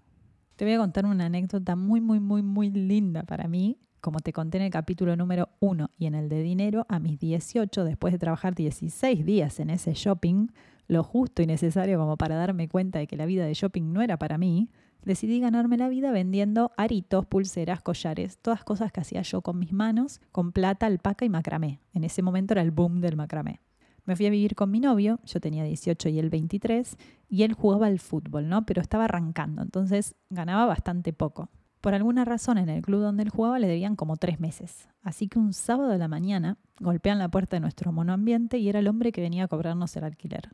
[0.56, 3.78] Te voy a contar una anécdota muy, muy, muy, muy linda para mí.
[4.00, 7.18] Como te conté en el capítulo número 1 y en el de dinero, a mis
[7.20, 10.48] 18, después de trabajar 16 días en ese shopping,
[10.88, 14.02] lo justo y necesario como para darme cuenta de que la vida de shopping no
[14.02, 14.70] era para mí,
[15.04, 19.72] decidí ganarme la vida vendiendo aritos, pulseras, collares, todas cosas que hacía yo con mis
[19.72, 21.80] manos, con plata, alpaca y macramé.
[21.92, 23.60] En ese momento era el boom del macramé.
[24.04, 26.96] Me fui a vivir con mi novio, yo tenía 18 y él 23,
[27.28, 28.66] y él jugaba al fútbol, ¿no?
[28.66, 31.50] Pero estaba arrancando, entonces ganaba bastante poco.
[31.80, 34.88] Por alguna razón en el club donde él jugaba le debían como tres meses.
[35.02, 38.78] Así que un sábado de la mañana golpean la puerta de nuestro monoambiente y era
[38.78, 40.50] el hombre que venía a cobrarnos el alquiler.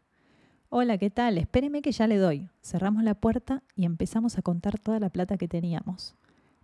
[0.70, 1.38] Hola, ¿qué tal?
[1.38, 2.46] Espéreme que ya le doy.
[2.60, 6.14] Cerramos la puerta y empezamos a contar toda la plata que teníamos.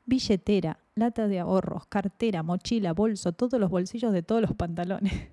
[0.05, 5.30] Billetera, lata de ahorros, cartera, mochila, bolso, todos los bolsillos de todos los pantalones.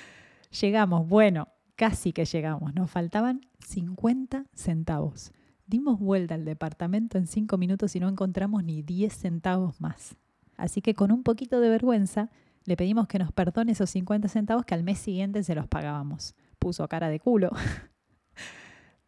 [0.58, 2.74] llegamos, bueno, casi que llegamos.
[2.74, 5.32] Nos faltaban 50 centavos.
[5.66, 10.16] Dimos vuelta al departamento en 5 minutos y no encontramos ni 10 centavos más.
[10.56, 12.30] Así que con un poquito de vergüenza
[12.64, 16.34] le pedimos que nos perdone esos 50 centavos que al mes siguiente se los pagábamos.
[16.58, 17.50] Puso cara de culo.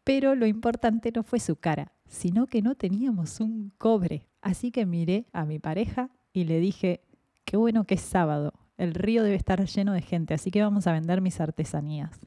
[0.07, 4.28] Pero lo importante no fue su cara, sino que no teníamos un cobre.
[4.40, 7.02] Así que miré a mi pareja y le dije,
[7.44, 10.86] qué bueno que es sábado, el río debe estar lleno de gente, así que vamos
[10.86, 12.20] a vender mis artesanías.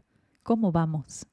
[0.44, 1.26] ¿Cómo vamos?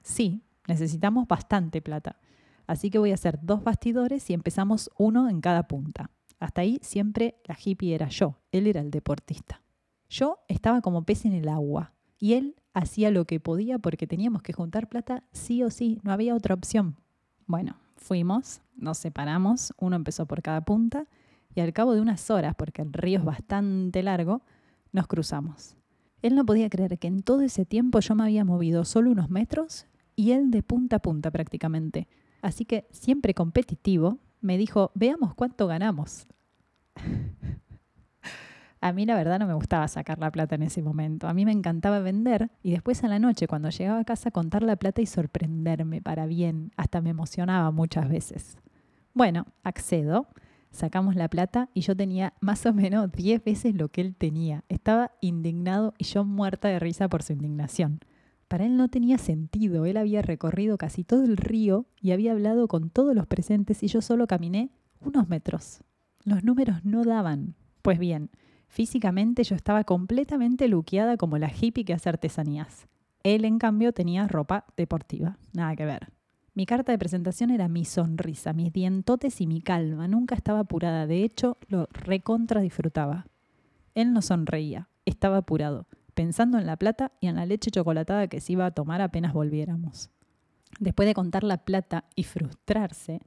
[0.00, 2.20] Sí, necesitamos bastante plata.
[2.68, 6.12] Así que voy a hacer dos bastidores y empezamos uno en cada punta.
[6.38, 9.62] Hasta ahí siempre la hippie era yo, él era el deportista.
[10.08, 14.42] Yo estaba como pez en el agua y él hacía lo que podía porque teníamos
[14.42, 16.96] que juntar plata sí o sí, no había otra opción.
[17.46, 21.06] Bueno, fuimos, nos separamos, uno empezó por cada punta
[21.54, 24.42] y al cabo de unas horas, porque el río es bastante largo,
[24.92, 25.76] nos cruzamos.
[26.22, 29.30] Él no podía creer que en todo ese tiempo yo me había movido solo unos
[29.30, 32.08] metros y él de punta a punta prácticamente.
[32.42, 36.26] Así que, siempre competitivo, me dijo, veamos cuánto ganamos.
[38.80, 41.26] A mí la verdad no me gustaba sacar la plata en ese momento.
[41.26, 44.62] A mí me encantaba vender y después a la noche cuando llegaba a casa contar
[44.62, 46.70] la plata y sorprenderme para bien.
[46.76, 48.56] Hasta me emocionaba muchas veces.
[49.14, 50.28] Bueno, accedo,
[50.70, 54.64] sacamos la plata y yo tenía más o menos 10 veces lo que él tenía.
[54.68, 58.00] Estaba indignado y yo muerta de risa por su indignación.
[58.46, 62.68] Para él no tenía sentido, él había recorrido casi todo el río y había hablado
[62.68, 64.70] con todos los presentes y yo solo caminé
[65.00, 65.82] unos metros.
[66.24, 67.54] Los números no daban.
[67.82, 68.30] Pues bien,
[68.68, 72.86] físicamente yo estaba completamente luqueada como la hippie que hace artesanías.
[73.24, 75.38] Él, en cambio, tenía ropa deportiva.
[75.52, 76.12] Nada que ver.
[76.54, 80.08] Mi carta de presentación era mi sonrisa, mis dientotes y mi calma.
[80.08, 81.06] Nunca estaba apurada.
[81.06, 83.26] De hecho, lo recontra disfrutaba.
[83.94, 84.88] Él no sonreía.
[85.04, 85.86] Estaba apurado
[86.18, 89.32] pensando en la plata y en la leche chocolatada que se iba a tomar apenas
[89.32, 90.10] volviéramos.
[90.80, 93.20] Después de contar la plata y frustrarse,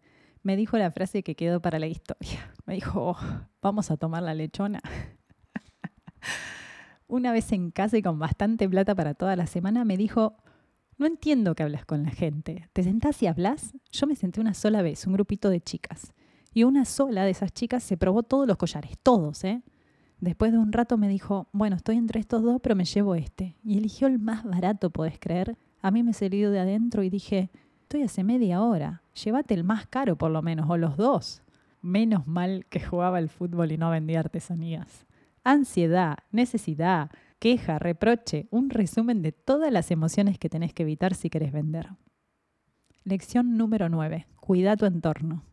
[0.43, 2.51] me dijo la frase que quedó para la historia.
[2.65, 3.17] Me dijo, oh,
[3.61, 4.81] vamos a tomar la lechona.
[7.07, 10.38] Una vez en casa y con bastante plata para toda la semana, me dijo,
[10.97, 12.69] no entiendo que hablas con la gente.
[12.74, 13.74] ¿Te sentás y hablas?
[13.91, 16.13] Yo me senté una sola vez, un grupito de chicas.
[16.53, 19.63] Y una sola de esas chicas se probó todos los collares, todos, ¿eh?
[20.19, 23.57] Después de un rato me dijo, bueno, estoy entre estos dos, pero me llevo este.
[23.63, 25.57] Y eligió el más barato, podés creer.
[25.82, 27.49] A mí me salió de adentro y dije,
[27.82, 31.41] estoy hace media hora, llévate el más caro por lo menos, o los dos.
[31.82, 35.07] Menos mal que jugaba al fútbol y no vendía artesanías.
[35.43, 41.31] Ansiedad, necesidad, queja, reproche, un resumen de todas las emociones que tenés que evitar si
[41.31, 41.89] querés vender.
[43.03, 44.27] Lección número 9.
[44.35, 45.43] Cuida tu entorno.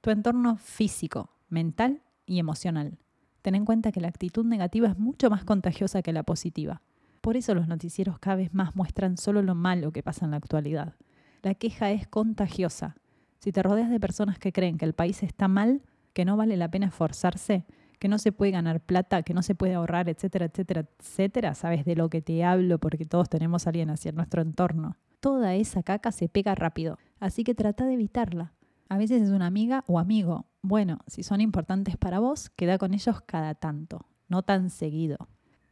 [0.00, 2.96] Tu entorno físico, mental y emocional.
[3.42, 6.80] Ten en cuenta que la actitud negativa es mucho más contagiosa que la positiva.
[7.20, 10.38] Por eso los noticieros cada vez más muestran solo lo malo que pasa en la
[10.38, 10.94] actualidad.
[11.42, 12.96] La queja es contagiosa.
[13.40, 15.82] Si te rodeas de personas que creen que el país está mal,
[16.14, 17.66] que no vale la pena esforzarse,
[18.04, 21.86] que no se puede ganar plata, que no se puede ahorrar, etcétera, etcétera, etcétera, sabes
[21.86, 24.98] de lo que te hablo porque todos tenemos a alguien hacia nuestro entorno.
[25.20, 28.52] Toda esa caca se pega rápido, así que trata de evitarla.
[28.90, 32.92] A veces es una amiga o amigo, bueno, si son importantes para vos, queda con
[32.92, 35.16] ellos cada tanto, no tan seguido.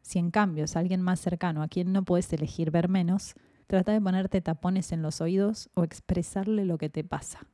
[0.01, 3.35] Si en cambio es alguien más cercano a quien no puedes elegir ver menos,
[3.66, 7.47] trata de ponerte tapones en los oídos o expresarle lo que te pasa.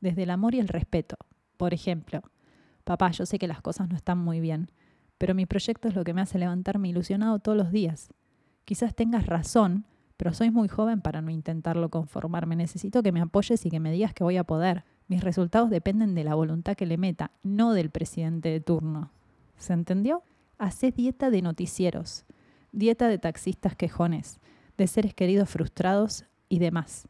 [0.00, 1.18] Desde el amor y el respeto.
[1.56, 2.20] Por ejemplo,
[2.84, 4.70] papá, yo sé que las cosas no están muy bien,
[5.18, 8.10] pero mi proyecto es lo que me hace levantarme ilusionado todos los días.
[8.64, 12.56] Quizás tengas razón, pero soy muy joven para no intentarlo conformarme.
[12.56, 14.84] Necesito que me apoyes y que me digas que voy a poder.
[15.08, 19.10] Mis resultados dependen de la voluntad que le meta, no del presidente de turno.
[19.56, 20.22] ¿Se entendió?
[20.58, 22.24] Hacé dieta de noticieros,
[22.72, 24.40] dieta de taxistas quejones,
[24.78, 27.08] de seres queridos frustrados y demás.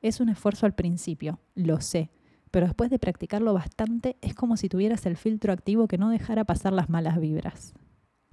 [0.00, 2.10] Es un esfuerzo al principio, lo sé,
[2.56, 6.46] pero después de practicarlo bastante es como si tuvieras el filtro activo que no dejara
[6.46, 7.74] pasar las malas vibras.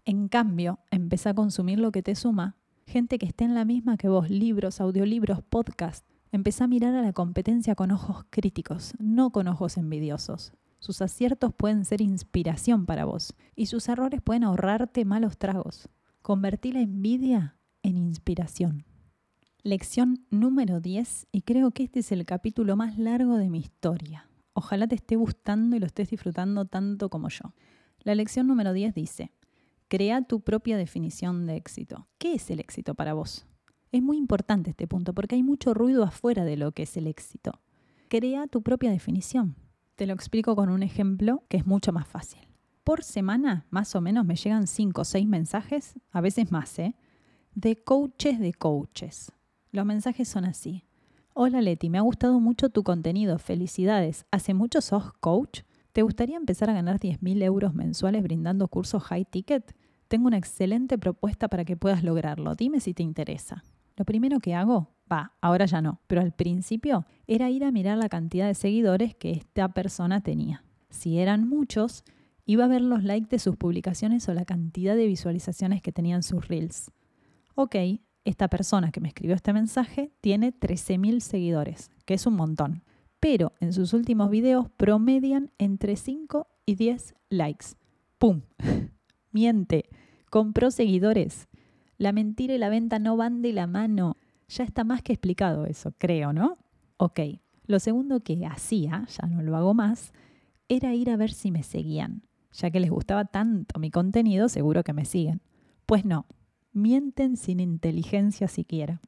[0.06, 2.56] En cambio, empezá a consumir lo que te suma,
[2.88, 7.02] gente que esté en la misma que vos, libros, audiolibros, podcasts, Empecé a mirar a
[7.02, 10.54] la competencia con ojos críticos, no con ojos envidiosos.
[10.80, 15.90] Sus aciertos pueden ser inspiración para vos y sus errores pueden ahorrarte malos tragos.
[16.22, 18.86] Convertí la envidia en inspiración.
[19.66, 24.28] Lección número 10 y creo que este es el capítulo más largo de mi historia.
[24.52, 27.54] Ojalá te esté gustando y lo estés disfrutando tanto como yo.
[28.02, 29.32] La lección número 10 dice,
[29.88, 32.10] crea tu propia definición de éxito.
[32.18, 33.46] ¿Qué es el éxito para vos?
[33.94, 37.08] Es muy importante este punto porque hay mucho ruido afuera de lo que es el
[37.08, 37.62] éxito.
[38.10, 39.56] Crea tu propia definición.
[39.96, 42.50] Te lo explico con un ejemplo que es mucho más fácil.
[42.84, 46.98] Por semana, más o menos, me llegan 5 o 6 mensajes, a veces más, ¿eh?
[47.56, 49.32] De coaches de coaches.
[49.74, 50.86] Los mensajes son así.
[51.34, 54.28] Hola Leti, me ha gustado mucho tu contenido, felicidades.
[54.30, 55.62] ¿Hace mucho sos coach?
[55.94, 59.76] ¿Te gustaría empezar a ganar 10.000 euros mensuales brindando cursos high ticket?
[60.08, 62.54] Tengo una excelente propuesta para que puedas lograrlo.
[62.54, 63.64] Dime si te interesa.
[63.98, 67.98] Lo primero que hago, va, ahora ya no, pero al principio era ir a mirar
[67.98, 70.64] la cantidad de seguidores que esta persona tenía.
[70.92, 72.04] Si eran muchos,
[72.46, 76.22] iba a ver los likes de sus publicaciones o la cantidad de visualizaciones que tenían
[76.22, 76.92] sus reels.
[77.56, 77.76] Ok,
[78.26, 82.84] esta persona que me escribió este mensaje tiene 13.000 seguidores, que es un montón.
[83.20, 87.68] Pero en sus últimos videos promedian entre 5 y 10 likes.
[88.18, 88.42] ¡Pum!
[89.32, 89.90] Miente.
[90.30, 91.48] Compró seguidores.
[91.98, 94.18] La mentira y la venta no van de la mano.
[94.48, 96.58] Ya está más que explicado eso, creo, ¿no?
[96.98, 97.20] Ok.
[97.66, 100.12] Lo segundo que hacía, ya no lo hago más,
[100.68, 102.24] era ir a ver si me seguían.
[102.52, 105.42] Ya que les gustaba tanto mi contenido, seguro que me siguen.
[105.86, 106.26] Pues no,
[106.74, 109.00] mienten sin inteligencia siquiera.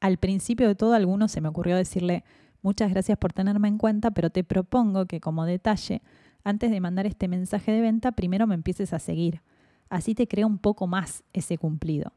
[0.00, 2.24] Al principio de todo, a algunos se me ocurrió decirle,
[2.60, 6.02] muchas gracias por tenerme en cuenta, pero te propongo que como detalle,
[6.44, 9.42] antes de mandar este mensaje de venta, primero me empieces a seguir.
[9.88, 12.12] Así te creo un poco más ese cumplido.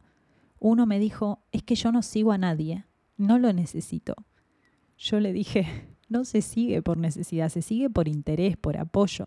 [0.59, 2.85] Uno me dijo, es que yo no sigo a nadie,
[3.17, 4.15] no lo necesito.
[4.97, 5.67] Yo le dije,
[6.09, 9.25] no se sigue por necesidad, se sigue por interés, por apoyo.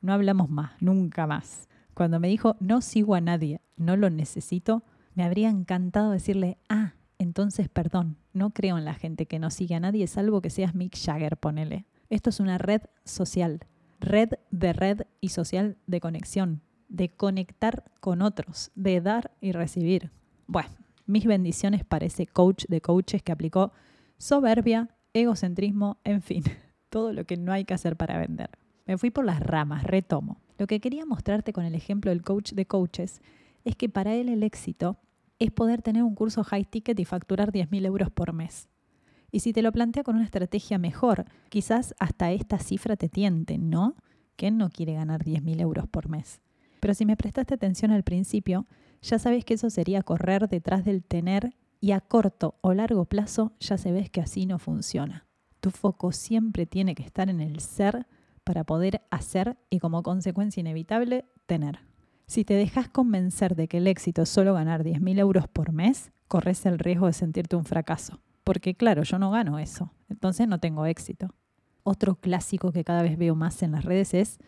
[0.00, 1.68] No hablamos más, nunca más.
[1.94, 4.82] Cuando me dijo, no sigo a nadie, no lo necesito,
[5.14, 9.74] me habría encantado decirle, ah, entonces perdón, no creo en la gente que no sigue
[9.74, 11.84] a nadie, salvo que seas Mick Jagger, ponele.
[12.08, 13.60] Esto es una red social,
[14.00, 20.10] red de red y social de conexión, de conectar con otros, de dar y recibir.
[20.46, 20.70] Bueno,
[21.06, 23.72] mis bendiciones para ese coach de coaches que aplicó
[24.18, 26.42] soberbia, egocentrismo, en fin,
[26.88, 28.50] todo lo que no hay que hacer para vender.
[28.86, 30.40] Me fui por las ramas, retomo.
[30.58, 33.22] Lo que quería mostrarte con el ejemplo del coach de coaches
[33.64, 34.98] es que para él el éxito
[35.38, 38.68] es poder tener un curso high ticket y facturar 10.000 euros por mes.
[39.32, 43.58] Y si te lo plantea con una estrategia mejor, quizás hasta esta cifra te tiente,
[43.58, 43.96] ¿no?
[44.36, 46.40] ¿Quién no quiere ganar 10.000 euros por mes?
[46.80, 48.66] Pero si me prestaste atención al principio,
[49.02, 53.52] ya sabes que eso sería correr detrás del tener y a corto o largo plazo
[53.60, 55.26] ya se ves que así no funciona.
[55.60, 58.06] Tu foco siempre tiene que estar en el ser
[58.44, 61.89] para poder hacer y como consecuencia inevitable tener.
[62.30, 66.12] Si te dejas convencer de que el éxito es solo ganar 10.000 euros por mes,
[66.28, 68.20] corres el riesgo de sentirte un fracaso.
[68.44, 71.34] Porque claro, yo no gano eso, entonces no tengo éxito.
[71.82, 74.38] Otro clásico que cada vez veo más en las redes es,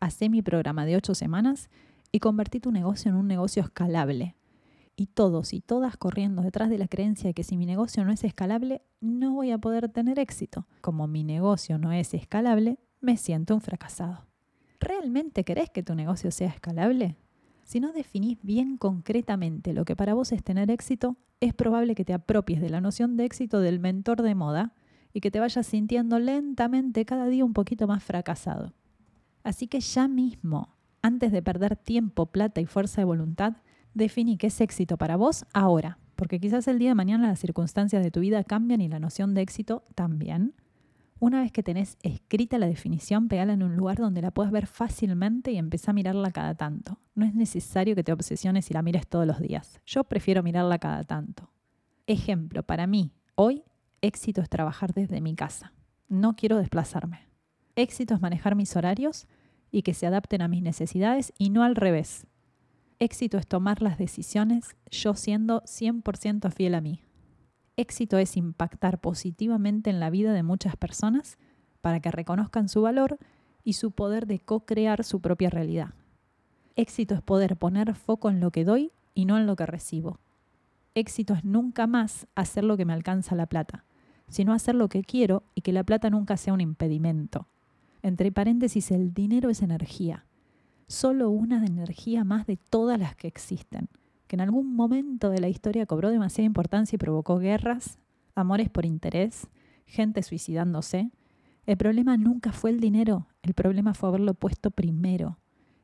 [0.00, 1.68] hacé mi programa de 8 semanas
[2.12, 4.34] y convertí tu negocio en un negocio escalable.
[4.96, 8.10] Y todos y todas corriendo detrás de la creencia de que si mi negocio no
[8.10, 10.66] es escalable, no voy a poder tener éxito.
[10.80, 14.24] Como mi negocio no es escalable, me siento un fracasado.
[14.80, 17.16] ¿Realmente querés que tu negocio sea escalable?
[17.64, 22.04] Si no definís bien concretamente lo que para vos es tener éxito, es probable que
[22.04, 24.72] te apropies de la noción de éxito del mentor de moda
[25.12, 28.72] y que te vayas sintiendo lentamente cada día un poquito más fracasado.
[29.42, 33.56] Así que ya mismo, antes de perder tiempo, plata y fuerza de voluntad,
[33.94, 38.02] definí qué es éxito para vos ahora, porque quizás el día de mañana las circunstancias
[38.02, 40.54] de tu vida cambian y la noción de éxito también.
[41.20, 44.68] Una vez que tenés escrita la definición, pegala en un lugar donde la puedas ver
[44.68, 47.00] fácilmente y empezá a mirarla cada tanto.
[47.16, 49.80] No es necesario que te obsesiones y la mires todos los días.
[49.84, 51.50] Yo prefiero mirarla cada tanto.
[52.06, 53.64] Ejemplo, para mí, hoy,
[54.00, 55.72] éxito es trabajar desde mi casa.
[56.08, 57.26] No quiero desplazarme.
[57.74, 59.26] Éxito es manejar mis horarios
[59.72, 62.28] y que se adapten a mis necesidades y no al revés.
[63.00, 67.02] Éxito es tomar las decisiones yo siendo 100% fiel a mí
[67.78, 71.38] éxito es impactar positivamente en la vida de muchas personas
[71.80, 73.18] para que reconozcan su valor
[73.62, 75.94] y su poder de co-crear su propia realidad.
[76.74, 80.18] Éxito es poder poner foco en lo que doy y no en lo que recibo.
[80.94, 83.84] Éxito es nunca más hacer lo que me alcanza la plata,
[84.28, 87.46] sino hacer lo que quiero y que la plata nunca sea un impedimento.
[88.02, 90.26] Entre paréntesis, el dinero es energía,
[90.88, 93.88] solo una energía más de todas las que existen
[94.28, 97.98] que en algún momento de la historia cobró demasiada importancia y provocó guerras,
[98.34, 99.48] amores por interés,
[99.86, 101.10] gente suicidándose.
[101.66, 105.38] El problema nunca fue el dinero, el problema fue haberlo puesto primero.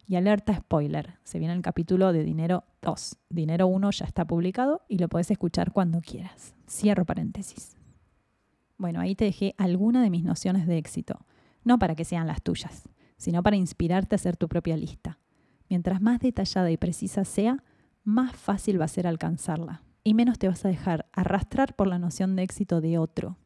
[0.07, 3.17] Y alerta spoiler, se viene el capítulo de Dinero 2.
[3.31, 6.55] Dinero 1 ya está publicado y lo puedes escuchar cuando quieras.
[6.69, 7.79] Cierro paréntesis.
[8.77, 11.25] Bueno, ahí te dejé alguna de mis nociones de éxito,
[11.65, 12.87] no para que sean las tuyas,
[13.17, 15.19] sino para inspirarte a hacer tu propia lista.
[15.71, 17.65] Mientras más detallada y precisa sea,
[18.05, 21.99] más fácil va a ser alcanzarla y menos te vas a dejar arrastrar por la
[21.99, 23.39] noción de éxito de otro.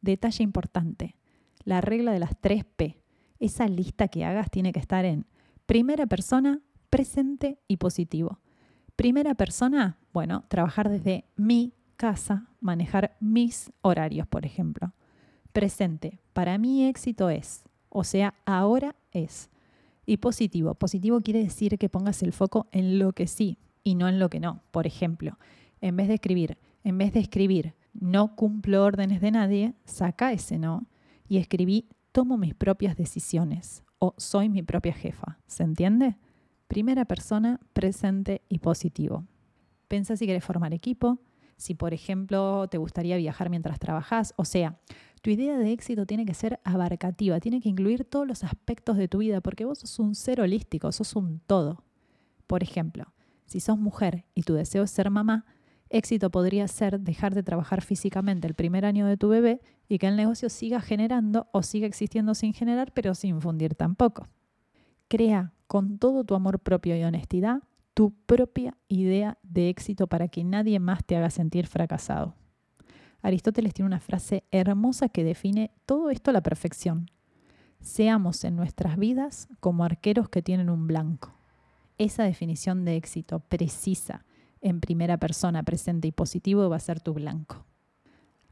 [0.00, 1.16] Detalle importante,
[1.64, 3.00] la regla de las 3 P.
[3.38, 5.26] Esa lista que hagas tiene que estar en
[5.66, 6.60] primera persona,
[6.90, 8.40] presente y positivo.
[8.96, 14.92] Primera persona, bueno, trabajar desde mi casa, manejar mis horarios, por ejemplo.
[15.52, 19.50] Presente, para mí éxito es, o sea, ahora es.
[20.04, 24.08] Y positivo, positivo quiere decir que pongas el foco en lo que sí, y no
[24.08, 24.64] en lo que no.
[24.72, 25.38] Por ejemplo,
[25.80, 30.58] en vez de escribir, en vez de escribir no cumplo órdenes de nadie, saca ese
[30.58, 30.88] no
[31.28, 35.38] y escribí tomo mis propias decisiones o soy mi propia jefa.
[35.46, 36.16] ¿Se entiende?
[36.66, 39.24] Primera persona, presente y positivo.
[39.86, 41.20] Pensa si quieres formar equipo,
[41.56, 44.80] si por ejemplo te gustaría viajar mientras trabajas, o sea,
[45.22, 49.06] tu idea de éxito tiene que ser abarcativa, tiene que incluir todos los aspectos de
[49.06, 51.84] tu vida, porque vos sos un ser holístico, sos un todo.
[52.48, 53.12] Por ejemplo,
[53.46, 55.46] si sos mujer y tu deseo es ser mamá,
[55.88, 60.08] éxito podría ser dejar de trabajar físicamente el primer año de tu bebé y que
[60.08, 64.28] el negocio siga generando o siga existiendo sin generar, pero sin fundir tampoco.
[65.08, 67.62] Crea con todo tu amor propio y honestidad
[67.94, 72.34] tu propia idea de éxito para que nadie más te haga sentir fracasado.
[73.22, 77.10] Aristóteles tiene una frase hermosa que define todo esto a la perfección.
[77.80, 81.35] Seamos en nuestras vidas como arqueros que tienen un blanco
[81.98, 84.24] esa definición de éxito precisa
[84.60, 87.64] en primera persona, presente y positivo va a ser tu blanco.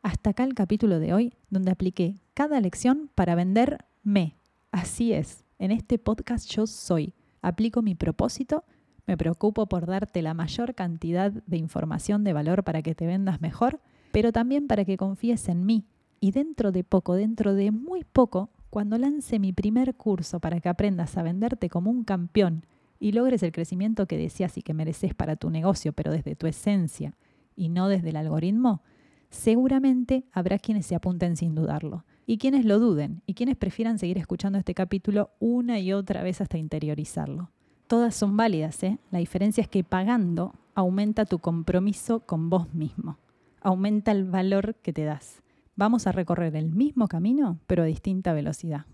[0.02, 4.36] Hasta acá el capítulo de hoy, donde apliqué cada lección para venderme.
[4.70, 7.14] Así es, en este podcast yo soy.
[7.40, 8.64] Aplico mi propósito,
[9.06, 13.40] me preocupo por darte la mayor cantidad de información de valor para que te vendas
[13.40, 13.80] mejor,
[14.12, 15.84] pero también para que confíes en mí.
[16.20, 20.68] Y dentro de poco, dentro de muy poco, cuando lance mi primer curso para que
[20.68, 22.64] aprendas a venderte como un campeón
[23.04, 26.46] y logres el crecimiento que deseas y que mereces para tu negocio, pero desde tu
[26.46, 27.14] esencia
[27.54, 28.80] y no desde el algoritmo,
[29.28, 34.16] seguramente habrá quienes se apunten sin dudarlo y quienes lo duden y quienes prefieran seguir
[34.16, 37.50] escuchando este capítulo una y otra vez hasta interiorizarlo.
[37.88, 38.98] Todas son válidas, ¿eh?
[39.10, 43.18] La diferencia es que pagando aumenta tu compromiso con vos mismo,
[43.60, 45.42] aumenta el valor que te das.
[45.76, 48.86] Vamos a recorrer el mismo camino, pero a distinta velocidad.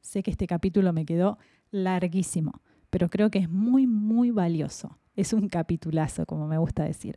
[0.00, 1.38] Sé que este capítulo me quedó
[1.70, 2.60] larguísimo,
[2.94, 5.00] pero creo que es muy, muy valioso.
[5.16, 7.16] Es un capitulazo, como me gusta decir.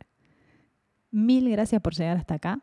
[1.12, 2.62] Mil gracias por llegar hasta acá.